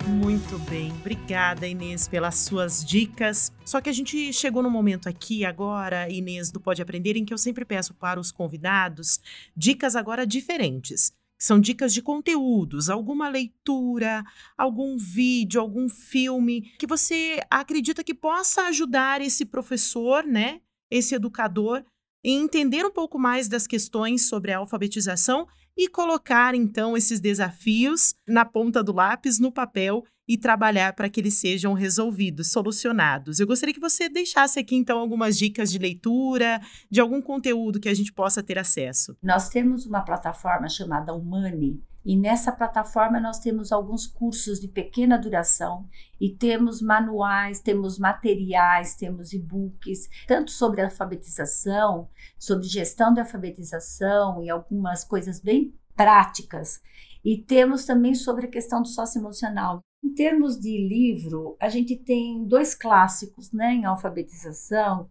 Muito 0.06 0.58
bem, 0.68 0.92
obrigada 0.92 1.66
Inês 1.66 2.06
pelas 2.06 2.34
suas 2.40 2.84
dicas. 2.84 3.50
Só 3.64 3.80
que 3.80 3.88
a 3.88 3.92
gente 3.94 4.30
chegou 4.30 4.62
no 4.62 4.70
momento 4.70 5.08
aqui 5.08 5.42
agora, 5.46 6.06
Inês, 6.10 6.52
do 6.52 6.60
Pode 6.60 6.82
Aprender, 6.82 7.16
em 7.16 7.24
que 7.24 7.32
eu 7.32 7.38
sempre 7.38 7.64
peço 7.64 7.94
para 7.94 8.20
os 8.20 8.30
convidados 8.30 9.20
dicas 9.56 9.96
agora 9.96 10.26
diferentes. 10.26 11.14
São 11.38 11.58
dicas 11.58 11.94
de 11.94 12.02
conteúdos, 12.02 12.90
alguma 12.90 13.30
leitura, 13.30 14.22
algum 14.58 14.98
vídeo, 14.98 15.62
algum 15.62 15.88
filme 15.88 16.60
que 16.78 16.86
você 16.86 17.40
acredita 17.50 18.04
que 18.04 18.12
possa 18.12 18.66
ajudar 18.66 19.22
esse 19.22 19.46
professor, 19.46 20.24
né? 20.24 20.60
Esse 20.90 21.14
educador 21.14 21.82
e 22.24 22.32
entender 22.32 22.84
um 22.84 22.92
pouco 22.92 23.18
mais 23.18 23.48
das 23.48 23.66
questões 23.66 24.28
sobre 24.28 24.52
a 24.52 24.58
alfabetização 24.58 25.46
e 25.76 25.88
colocar 25.88 26.54
então 26.54 26.96
esses 26.96 27.20
desafios 27.20 28.14
na 28.26 28.44
ponta 28.44 28.82
do 28.82 28.92
lápis, 28.92 29.38
no 29.38 29.50
papel 29.50 30.04
e 30.28 30.38
trabalhar 30.38 30.94
para 30.94 31.08
que 31.08 31.20
eles 31.20 31.34
sejam 31.34 31.72
resolvidos, 31.72 32.52
solucionados. 32.52 33.40
Eu 33.40 33.46
gostaria 33.46 33.74
que 33.74 33.80
você 33.80 34.08
deixasse 34.08 34.58
aqui 34.58 34.76
então 34.76 34.98
algumas 34.98 35.36
dicas 35.36 35.70
de 35.70 35.78
leitura, 35.78 36.60
de 36.90 37.00
algum 37.00 37.20
conteúdo 37.20 37.80
que 37.80 37.88
a 37.88 37.94
gente 37.94 38.12
possa 38.12 38.42
ter 38.42 38.58
acesso. 38.58 39.16
Nós 39.22 39.48
temos 39.48 39.84
uma 39.84 40.02
plataforma 40.02 40.68
chamada 40.68 41.12
Humani, 41.12 41.82
e 42.04 42.16
nessa 42.16 42.50
plataforma 42.50 43.20
nós 43.20 43.38
temos 43.38 43.70
alguns 43.70 44.06
cursos 44.06 44.60
de 44.60 44.68
pequena 44.68 45.16
duração 45.16 45.88
e 46.20 46.30
temos 46.30 46.82
manuais, 46.82 47.60
temos 47.60 47.98
materiais, 47.98 48.96
temos 48.96 49.32
e-books, 49.32 50.08
tanto 50.26 50.50
sobre 50.50 50.82
alfabetização, 50.82 52.08
sobre 52.38 52.66
gestão 52.66 53.12
de 53.12 53.20
alfabetização 53.20 54.42
e 54.42 54.50
algumas 54.50 55.04
coisas 55.04 55.40
bem 55.40 55.74
práticas. 55.94 56.80
E 57.24 57.38
temos 57.38 57.84
também 57.84 58.14
sobre 58.14 58.46
a 58.46 58.50
questão 58.50 58.82
do 58.82 58.88
socioemocional. 58.88 59.80
Em 60.02 60.12
termos 60.12 60.58
de 60.58 60.88
livro, 60.88 61.56
a 61.60 61.68
gente 61.68 61.96
tem 61.96 62.44
dois 62.44 62.74
clássicos 62.74 63.52
né, 63.52 63.74
em 63.74 63.84
alfabetização. 63.84 65.08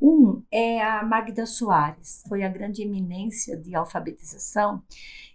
Um 0.00 0.42
é 0.50 0.82
a 0.82 1.02
Magda 1.02 1.46
Soares, 1.46 2.22
foi 2.28 2.42
a 2.42 2.48
grande 2.48 2.82
eminência 2.82 3.56
de 3.56 3.74
alfabetização 3.74 4.82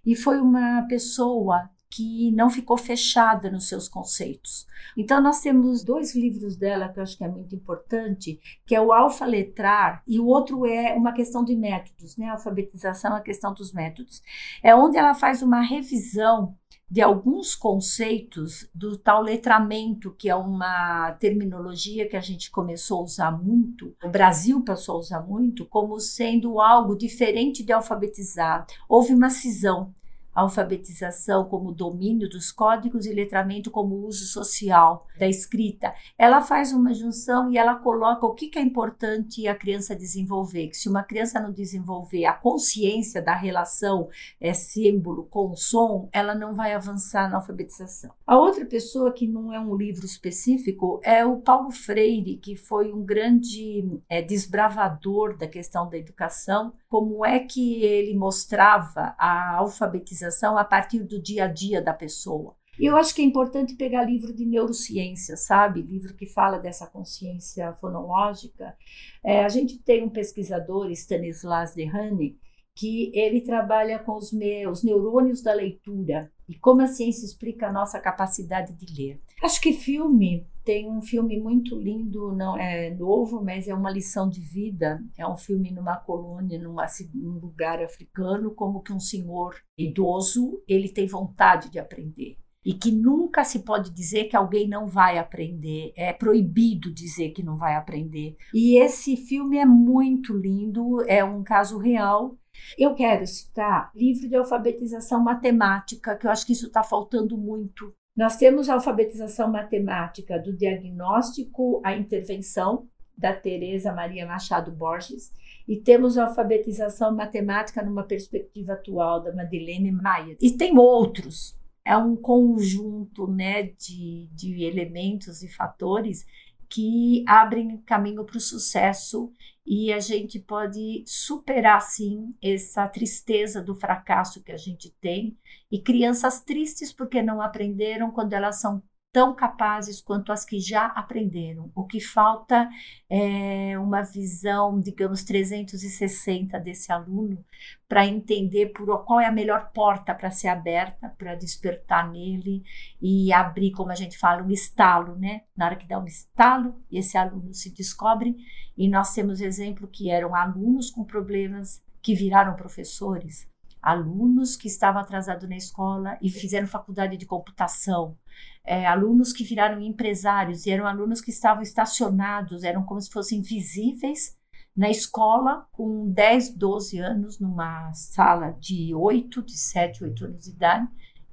e 0.06 0.16
foi 0.16 0.40
uma 0.40 0.84
pessoa 0.88 1.70
que 1.90 2.32
não 2.34 2.52
ficou 2.52 2.78
fechada 2.78 3.50
nos 3.50 3.68
seus 3.68 3.90
conceitos. 3.90 4.68
Então 4.96 5.20
nós 5.20 5.42
temos 5.42 5.84
dois 5.84 6.16
livros 6.16 6.56
dela 6.56 6.88
que 6.88 7.00
eu 7.00 7.04
acho 7.04 7.18
que 7.18 7.24
é 7.24 7.28
muito 7.28 7.56
importante, 7.56 8.40
que 8.66 8.76
é 8.76 8.82
o 8.82 8.94
Alfa 8.94 9.26
Letrar 9.26 10.04
e 10.08 10.20
o 10.20 10.28
outro 10.28 10.68
é 10.68 10.94
uma 10.94 11.12
questão 11.12 11.44
de 11.44 11.56
métodos, 11.56 12.16
né? 12.16 12.28
A 12.28 12.34
alfabetização, 12.34 13.16
a 13.16 13.22
questão 13.22 13.54
dos 13.56 13.74
métodos. 13.74 14.22
É 14.62 14.76
onde 14.76 14.98
ela 14.98 15.16
faz 15.16 15.42
uma 15.42 15.62
revisão 15.62 16.56
de 16.90 17.02
alguns 17.02 17.56
conceitos 17.56 18.68
do 18.74 18.98
tal 18.98 19.22
letramento, 19.22 20.16
que 20.18 20.30
é 20.30 20.36
uma 20.36 21.12
terminologia 21.14 22.08
que 22.08 22.18
a 22.18 22.22
gente 22.22 22.50
começou 22.50 23.00
a 23.00 23.04
usar 23.04 23.32
muito, 23.32 23.96
o 24.04 24.10
Brasil 24.10 24.64
passou 24.64 24.96
a 24.96 25.00
usar 25.00 25.22
muito, 25.22 25.66
como 25.66 26.00
sendo 26.00 26.60
algo 26.60 26.98
diferente 26.98 27.64
de 27.64 27.72
alfabetizar. 27.72 28.66
Houve 28.88 29.14
uma 29.14 29.30
cisão 29.30 29.94
alfabetização 30.40 31.46
como 31.46 31.72
domínio 31.72 32.30
dos 32.30 32.52
códigos 32.52 33.06
e 33.06 33.14
letramento 33.14 33.72
como 33.72 33.96
uso 34.06 34.26
social 34.26 35.08
da 35.18 35.28
escrita. 35.28 35.94
Ela 36.18 36.42
faz 36.42 36.72
uma 36.74 36.94
junção 36.94 37.52
e 37.52 37.58
ela 37.58 37.76
coloca 37.76 38.26
o 38.26 38.34
que 38.34 38.58
é 38.58 38.62
importante 38.62 39.48
a 39.48 39.56
criança 39.56 39.96
desenvolver. 39.96 40.68
Que 40.68 40.78
se 40.78 40.90
uma 40.90 41.04
criança 41.04 41.40
não 41.40 41.52
desenvolver 41.52 42.26
a 42.26 42.34
consciência 42.34 43.22
da 43.22 43.36
relação 43.36 44.10
é, 44.40 44.54
símbolo 44.54 45.26
com 45.26 45.56
som, 45.56 46.10
ela 46.12 46.34
não 46.34 46.54
vai 46.54 46.74
avançar 46.74 47.30
na 47.30 47.38
alfabetização. 47.38 48.12
A 48.26 48.38
outra 48.38 48.66
pessoa 48.66 49.12
que 49.12 49.28
não 49.28 49.54
é 49.54 49.60
um 49.60 49.76
livro 49.76 50.06
específico 50.06 51.00
é 51.04 51.26
o 51.26 51.38
Paulo 51.38 51.72
Freire, 51.72 52.38
que 52.38 52.56
foi 52.56 52.92
um 52.92 53.04
grande 53.04 54.02
é, 54.10 54.22
desbravador 54.22 55.38
da 55.38 55.48
questão 55.48 55.90
da 55.90 55.98
educação. 55.98 56.74
Como 56.90 57.24
é 57.24 57.40
que 57.40 57.84
ele 57.84 58.18
mostrava 58.18 59.16
a 59.18 59.58
alfabetização 59.58 60.58
a 60.58 60.66
partir 60.66 61.04
do 61.04 61.22
dia 61.22 61.46
a 61.46 61.48
dia 61.48 61.82
da 61.82 61.94
pessoa? 61.94 62.56
E 62.80 62.86
eu 62.86 62.96
acho 62.96 63.14
que 63.14 63.22
é 63.22 63.26
importante 63.26 63.76
pegar 63.76 64.06
livro 64.06 64.34
de 64.34 64.44
neurociência, 64.44 65.38
sabe? 65.38 65.84
Livro 65.84 66.16
que 66.16 66.26
fala 66.26 66.58
dessa 66.58 66.88
consciência 66.88 67.74
fonológica. 67.74 68.76
É, 69.24 69.44
a 69.44 69.50
gente 69.50 69.78
tem 69.78 70.04
um 70.04 70.10
pesquisador, 70.10 70.90
Stanislas 70.90 71.76
Dehaene, 71.76 72.40
que 72.76 73.12
ele 73.14 73.42
trabalha 73.42 74.00
com 74.00 74.16
os, 74.16 74.32
meus, 74.32 74.84
neurônios 74.84 75.44
da 75.44 75.54
leitura 75.54 76.32
e 76.48 76.56
como 76.56 76.82
a 76.82 76.88
ciência 76.88 77.26
explica 77.26 77.68
a 77.68 77.72
nossa 77.72 78.00
capacidade 78.00 78.74
de 78.74 78.86
ler. 78.96 79.22
Acho 79.44 79.60
que 79.60 79.74
filme 79.74 80.48
tem 80.70 80.88
um 80.88 81.02
filme 81.02 81.42
muito 81.42 81.76
lindo, 81.76 82.32
não 82.32 82.56
é 82.56 82.94
novo, 82.94 83.44
mas 83.44 83.68
é 83.68 83.74
uma 83.74 83.90
lição 83.90 84.30
de 84.30 84.40
vida. 84.40 85.04
É 85.18 85.28
um 85.28 85.36
filme 85.36 85.72
numa 85.72 85.98
colônia, 85.98 86.62
num 86.62 87.40
lugar 87.40 87.82
africano, 87.82 88.54
como 88.54 88.84
que 88.84 88.94
um 88.94 89.00
senhor 89.00 89.56
idoso 89.76 90.62
ele 90.68 90.88
tem 90.88 91.08
vontade 91.08 91.72
de 91.72 91.80
aprender 91.80 92.38
e 92.64 92.74
que 92.74 92.92
nunca 92.92 93.44
se 93.44 93.64
pode 93.64 93.90
dizer 93.90 94.26
que 94.26 94.36
alguém 94.36 94.68
não 94.68 94.86
vai 94.86 95.18
aprender. 95.18 95.92
É 95.96 96.14
proibido 96.14 96.94
dizer 96.94 97.32
que 97.32 97.42
não 97.42 97.58
vai 97.58 97.74
aprender. 97.74 98.38
E 98.54 98.78
esse 98.78 99.18
filme 99.18 99.58
é 99.58 99.66
muito 99.66 100.38
lindo, 100.38 101.02
é 101.08 101.24
um 101.24 101.42
caso 101.42 101.80
real 101.80 102.38
eu 102.78 102.94
quero 102.94 103.26
citar 103.26 103.92
livro 103.96 104.28
de 104.28 104.36
alfabetização 104.36 105.24
matemática, 105.24 106.16
que 106.16 106.28
eu 106.28 106.32
acho 106.32 106.46
que 106.46 106.54
isso 106.54 106.68
está 106.68 106.84
faltando 106.84 107.38
muito. 107.38 107.94
Nós 108.20 108.36
temos 108.36 108.68
a 108.68 108.74
alfabetização 108.74 109.50
matemática 109.50 110.38
do 110.38 110.52
diagnóstico 110.52 111.82
à 111.86 111.96
intervenção, 111.96 112.86
da 113.18 113.32
Teresa 113.32 113.94
Maria 113.94 114.26
Machado 114.26 114.74
Borges, 114.74 115.32
e 115.66 115.78
temos 115.78 116.18
a 116.18 116.26
alfabetização 116.26 117.16
matemática 117.16 117.82
numa 117.82 118.04
perspectiva 118.04 118.74
atual 118.74 119.24
da 119.24 119.34
Madeleine 119.34 119.90
Maia. 119.90 120.36
E 120.42 120.52
tem 120.52 120.78
outros. 120.78 121.58
É 121.86 121.96
um 121.96 122.18
conjunto 122.18 123.26
né, 123.26 123.64
de, 123.64 124.28
de 124.34 124.66
elementos 124.66 125.42
e 125.42 125.48
fatores 125.48 126.26
que 126.70 127.24
abrem 127.28 127.78
caminho 127.82 128.24
para 128.24 128.38
o 128.38 128.42
sucesso 128.42 129.34
e 129.66 129.92
a 129.94 130.00
gente 130.00 130.40
pode 130.40 131.04
superar 131.06 131.82
sim 131.82 132.36
essa 132.42 132.88
tristeza 132.88 133.62
do 133.62 133.76
fracasso 133.76 134.44
que 134.44 134.52
a 134.52 134.58
gente 134.58 134.90
tem. 135.02 135.38
E 135.72 135.82
crianças 135.82 136.42
tristes 136.42 136.92
porque 136.92 137.22
não 137.22 137.42
aprenderam 137.42 138.12
quando 138.12 138.34
elas 138.34 138.60
são 138.60 138.82
tão 139.12 139.34
capazes 139.34 140.00
quanto 140.00 140.32
as 140.32 140.46
que 140.46 140.60
já 140.60 140.86
aprenderam. 140.88 141.72
O 141.76 141.86
que 141.86 142.00
falta 142.00 142.70
é 143.10 143.78
uma 143.80 144.04
visão, 144.04 144.80
digamos, 144.80 145.24
360 145.24 146.60
desse 146.60 146.92
aluno 146.92 147.44
para 147.88 148.06
entender 148.06 148.68
por 148.68 149.04
qual 149.06 149.20
é 149.20 149.26
a 149.26 149.32
melhor 149.32 149.72
porta 149.74 150.14
para 150.14 150.30
ser 150.30 150.48
aberta, 150.48 151.10
para 151.18 151.36
despertar 151.36 152.12
nele 152.12 152.64
e 153.02 153.34
abrir, 153.34 153.72
como 153.72 153.92
a 153.92 153.96
gente 153.96 154.18
fala, 154.18 154.44
um 154.44 154.52
estalo, 154.52 155.16
né? 155.16 155.42
Na 155.58 155.66
hora 155.66 155.76
que 155.76 155.88
dá 155.88 156.00
um 156.00 156.06
estalo, 156.06 156.76
esse 156.92 157.18
aluno 157.18 157.54
se 157.54 157.74
descobre 157.74 158.38
e 158.78 158.88
nós 158.88 159.14
temos 159.14 159.42
exemplo 159.42 159.88
que 159.88 160.12
eram 160.12 160.36
alunos 160.36 160.92
com 160.92 161.04
problemas 161.04 161.84
que 162.02 162.14
viraram 162.14 162.56
professores, 162.56 163.49
alunos 163.82 164.56
que 164.56 164.68
estavam 164.68 165.02
atrasados 165.02 165.48
na 165.48 165.56
escola 165.56 166.18
e 166.22 166.30
fizeram 166.30 166.68
faculdade 166.68 167.18
de 167.18 167.26
computação, 167.26 168.18
é, 168.64 168.86
alunos 168.86 169.34
que 169.34 169.44
viraram 169.44 169.82
empresários 169.82 170.66
e 170.66 170.72
eram 170.72 170.86
alunos 170.86 171.22
que 171.22 171.32
estavam 171.32 171.64
estacionados, 171.64 172.64
eram 172.64 172.84
como 172.84 173.02
se 173.02 173.10
fossem 173.10 173.42
visíveis 173.42 174.38
na 174.76 174.90
escola 174.90 175.68
com 175.72 176.10
10, 176.12 176.56
12 176.56 177.00
anos, 177.00 177.40
numa 177.40 177.92
sala 177.94 178.52
de 178.60 178.94
8, 178.94 179.42
de 179.42 179.58
7, 179.58 180.04
8 180.04 180.26
anos 180.26 180.44
de 180.46 180.52
idade. 180.52 180.88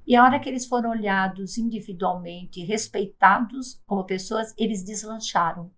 E 0.05 0.15
a 0.15 0.23
hora 0.23 0.39
que 0.39 0.49
eles 0.49 0.65
foram 0.65 0.89
olhados 0.89 1.57
individualmente, 1.57 2.63
respeitados 2.63 3.81
como 3.85 4.05
pessoas, 4.05 4.53
eles 4.57 4.83
deslancharam. 4.83 5.69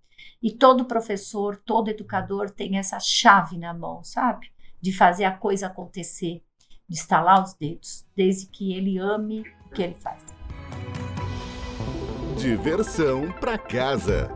E 0.41 0.53
todo 0.53 0.85
professor, 0.85 1.57
todo 1.57 1.89
educador 1.89 2.49
tem 2.49 2.77
essa 2.77 2.99
chave 2.99 3.57
na 3.57 3.73
mão, 3.73 4.03
sabe? 4.03 4.51
De 4.79 4.95
fazer 4.95 5.25
a 5.25 5.35
coisa 5.35 5.67
acontecer 5.67 6.43
de 6.89 6.95
estalar 6.95 7.43
os 7.43 7.53
dedos, 7.53 8.05
desde 8.15 8.47
que 8.47 8.73
ele 8.73 8.97
ame 8.97 9.43
o 9.67 9.69
que 9.69 9.83
ele 9.83 9.95
faz. 9.95 10.23
Diversão 12.35 13.31
para 13.39 13.57
casa. 13.57 14.33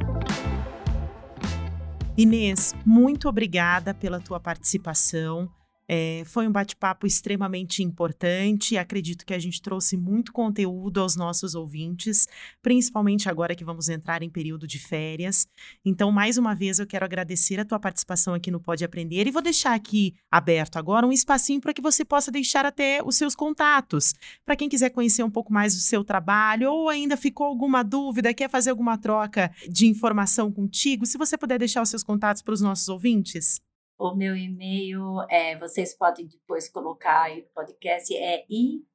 Inês, 2.15 2.75
muito 2.85 3.27
obrigada 3.27 3.93
pela 3.93 4.19
tua 4.19 4.39
participação. 4.39 5.49
É, 5.87 6.23
foi 6.25 6.47
um 6.47 6.51
bate-papo 6.51 7.05
extremamente 7.05 7.83
importante. 7.83 8.77
Acredito 8.77 9.25
que 9.25 9.33
a 9.33 9.39
gente 9.39 9.61
trouxe 9.61 9.97
muito 9.97 10.31
conteúdo 10.31 11.01
aos 11.01 11.15
nossos 11.15 11.55
ouvintes, 11.55 12.27
principalmente 12.61 13.27
agora 13.29 13.55
que 13.55 13.65
vamos 13.65 13.89
entrar 13.89 14.23
em 14.23 14.29
período 14.29 14.65
de 14.65 14.79
férias. 14.79 15.47
Então, 15.83 16.11
mais 16.11 16.37
uma 16.37 16.55
vez, 16.55 16.79
eu 16.79 16.87
quero 16.87 17.05
agradecer 17.05 17.59
a 17.59 17.65
tua 17.65 17.79
participação 17.79 18.33
aqui 18.33 18.49
no 18.49 18.59
Pode 18.59 18.85
Aprender 18.85 19.27
e 19.27 19.31
vou 19.31 19.41
deixar 19.41 19.73
aqui 19.73 20.15
aberto 20.31 20.77
agora 20.77 21.05
um 21.05 21.11
espacinho 21.11 21.59
para 21.59 21.73
que 21.73 21.81
você 21.81 22.05
possa 22.05 22.31
deixar 22.31 22.65
até 22.65 23.01
os 23.03 23.15
seus 23.15 23.35
contatos. 23.35 24.13
Para 24.45 24.55
quem 24.55 24.69
quiser 24.69 24.89
conhecer 24.89 25.23
um 25.23 25.31
pouco 25.31 25.51
mais 25.51 25.73
do 25.75 25.81
seu 25.81 26.03
trabalho 26.03 26.71
ou 26.71 26.89
ainda 26.89 27.17
ficou 27.17 27.45
alguma 27.45 27.83
dúvida, 27.83 28.33
quer 28.33 28.49
fazer 28.49 28.69
alguma 28.69 28.97
troca 28.97 29.51
de 29.69 29.87
informação 29.87 30.51
contigo, 30.51 31.05
se 31.05 31.17
você 31.17 31.37
puder 31.37 31.59
deixar 31.59 31.81
os 31.81 31.89
seus 31.89 32.03
contatos 32.03 32.41
para 32.41 32.53
os 32.53 32.61
nossos 32.61 32.87
ouvintes. 32.87 33.61
O 33.97 34.15
meu 34.15 34.35
e-mail, 34.35 35.21
é, 35.29 35.57
vocês 35.57 35.93
podem 35.95 36.27
depois 36.27 36.67
colocar 36.69 37.23
aí 37.23 37.41
no 37.41 37.47
podcast, 37.53 38.15
é 38.15 38.43
IKM. 38.49 38.85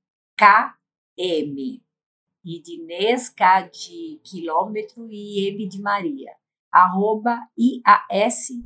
I 2.45 2.63
de 2.63 2.81
Inês, 2.81 3.29
K 3.29 3.63
de 3.63 4.21
quilômetro 4.25 5.09
e 5.11 5.49
M 5.49 5.69
de 5.69 5.81
Maria. 5.81 6.33
arroba 6.71 7.39
ias.org.br. 7.57 8.59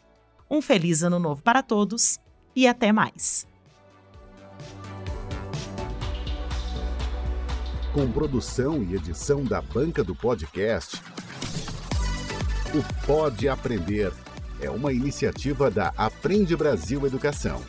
Um 0.51 0.63
feliz 0.63 1.03
ano 1.03 1.19
novo 1.19 1.43
para 1.43 1.63
todos 1.63 2.19
e 2.57 2.67
até 2.67 2.93
mais. 2.93 3.47
Com 7.93 8.11
produção 8.11 8.83
e 8.83 8.95
edição 8.95 9.45
da 9.45 9.61
banca 9.61 10.05
do 10.05 10.15
podcast, 10.15 11.03
o 12.75 13.07
Pode 13.07 13.49
Aprender 13.49 14.13
é 14.61 14.71
uma 14.71 14.93
iniciativa 14.93 15.71
da 15.71 15.93
Aprende 15.97 16.57
Brasil 16.57 17.07
Educação 17.07 17.61